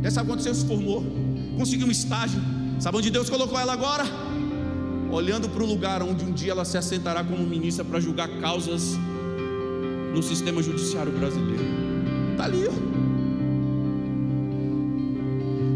[0.03, 1.05] Essa aconteceu, se formou,
[1.57, 2.41] conseguiu um estágio.
[2.79, 4.03] Sabe onde Deus colocou ela agora?
[5.11, 8.97] Olhando para o lugar onde um dia ela se assentará como ministra para julgar causas
[10.13, 11.63] no sistema judiciário brasileiro.
[12.33, 12.90] Está ali, ó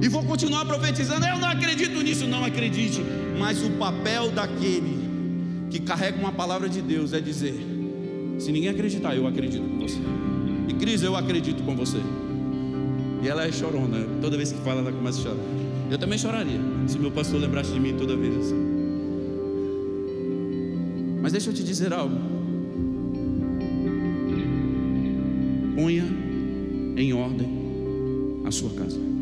[0.06, 1.26] e vou continuar profetizando.
[1.26, 3.02] Eu não acredito nisso, não acredite.
[3.40, 5.00] Mas o papel daquele
[5.72, 7.56] que carrega uma palavra de Deus é dizer:
[8.38, 9.98] se ninguém acreditar, eu acredito com você.
[10.68, 11.98] E Cris, eu acredito com você.
[13.24, 14.06] E ela é chorona.
[14.22, 15.44] Toda vez que fala, ela começa a chorar.
[15.90, 18.76] Eu também choraria se meu pastor lembrasse de mim toda vez assim.
[21.20, 22.16] Mas deixa eu te dizer algo.
[25.76, 26.06] Ponha
[26.96, 27.50] em ordem
[28.46, 29.15] a sua casa.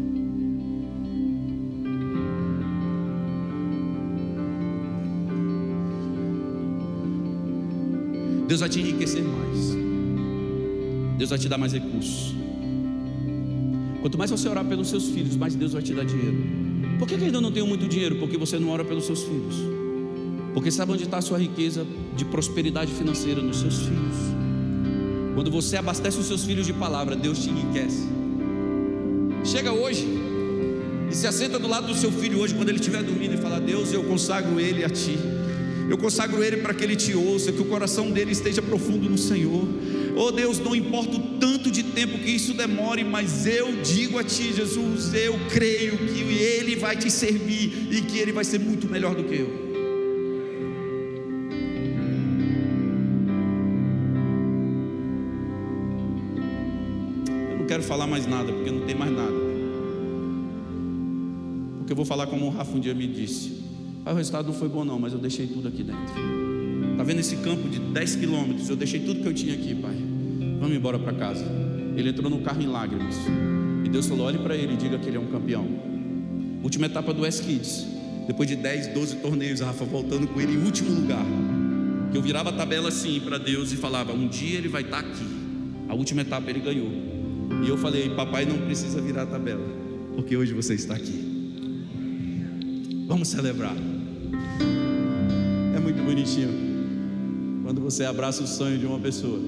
[8.54, 9.76] Deus vai te enriquecer mais.
[11.18, 12.36] Deus vai te dar mais recursos.
[14.00, 16.38] Quanto mais você orar pelos seus filhos, mais Deus vai te dar dinheiro.
[17.00, 18.18] Por que, que ainda não tenho muito dinheiro?
[18.18, 19.56] Porque você não ora pelos seus filhos.
[20.54, 21.84] Porque sabe onde está a sua riqueza
[22.16, 23.42] de prosperidade financeira?
[23.42, 24.18] Nos seus filhos.
[25.34, 28.08] Quando você abastece os seus filhos de palavra, Deus te enriquece.
[29.44, 30.08] Chega hoje
[31.10, 33.60] e se assenta do lado do seu filho hoje, quando ele estiver dormindo, e fala:
[33.60, 35.18] Deus, eu consagro ele a ti.
[35.90, 39.18] Eu consagro ele para que ele te ouça, que o coração dele esteja profundo no
[39.18, 39.68] Senhor.
[40.16, 44.24] Oh Deus, não importa o tanto de tempo que isso demore, mas eu digo a
[44.24, 48.88] ti, Jesus, eu creio que ele vai te servir e que ele vai ser muito
[48.88, 49.64] melhor do que eu.
[57.52, 59.34] Eu não quero falar mais nada, porque não tem mais nada.
[61.80, 63.63] Porque eu vou falar como o Rafa um dia me disse.
[64.06, 66.14] Ah, o resultado não foi bom, não, mas eu deixei tudo aqui dentro.
[66.92, 68.70] Está vendo esse campo de 10 quilômetros?
[68.70, 69.96] Eu deixei tudo que eu tinha aqui, pai.
[70.60, 71.46] Vamos embora para casa.
[71.96, 73.16] Ele entrou no carro em lágrimas.
[73.86, 75.66] E Deus falou: olhe para ele e diga que ele é um campeão.
[76.62, 77.88] Última etapa do S-Kids.
[78.28, 81.26] Depois de 10, 12 torneios, a Rafa voltando com ele em último lugar.
[82.14, 85.08] Eu virava a tabela assim para Deus e falava: Um dia ele vai estar tá
[85.08, 85.26] aqui.
[85.88, 86.92] A última etapa ele ganhou.
[87.66, 89.66] E eu falei: Papai não precisa virar a tabela,
[90.16, 91.32] porque hoje você está aqui.
[93.08, 93.93] Vamos celebrar.
[96.04, 96.50] Muito bonitinho
[97.64, 99.40] quando você abraça o sonho de uma pessoa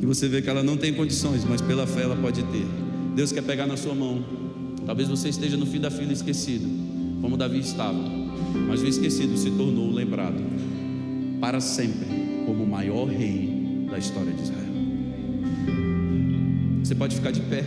[0.00, 2.64] e você vê que ela não tem condições, mas pela fé ela pode ter.
[3.16, 4.24] Deus quer pegar na sua mão.
[4.86, 6.66] Talvez você esteja no fim da fila esquecido,
[7.20, 7.98] como Davi estava,
[8.68, 10.40] mas o esquecido se tornou lembrado
[11.40, 12.06] para sempre
[12.46, 14.74] como o maior rei da história de Israel.
[16.84, 17.64] Você pode ficar de pé.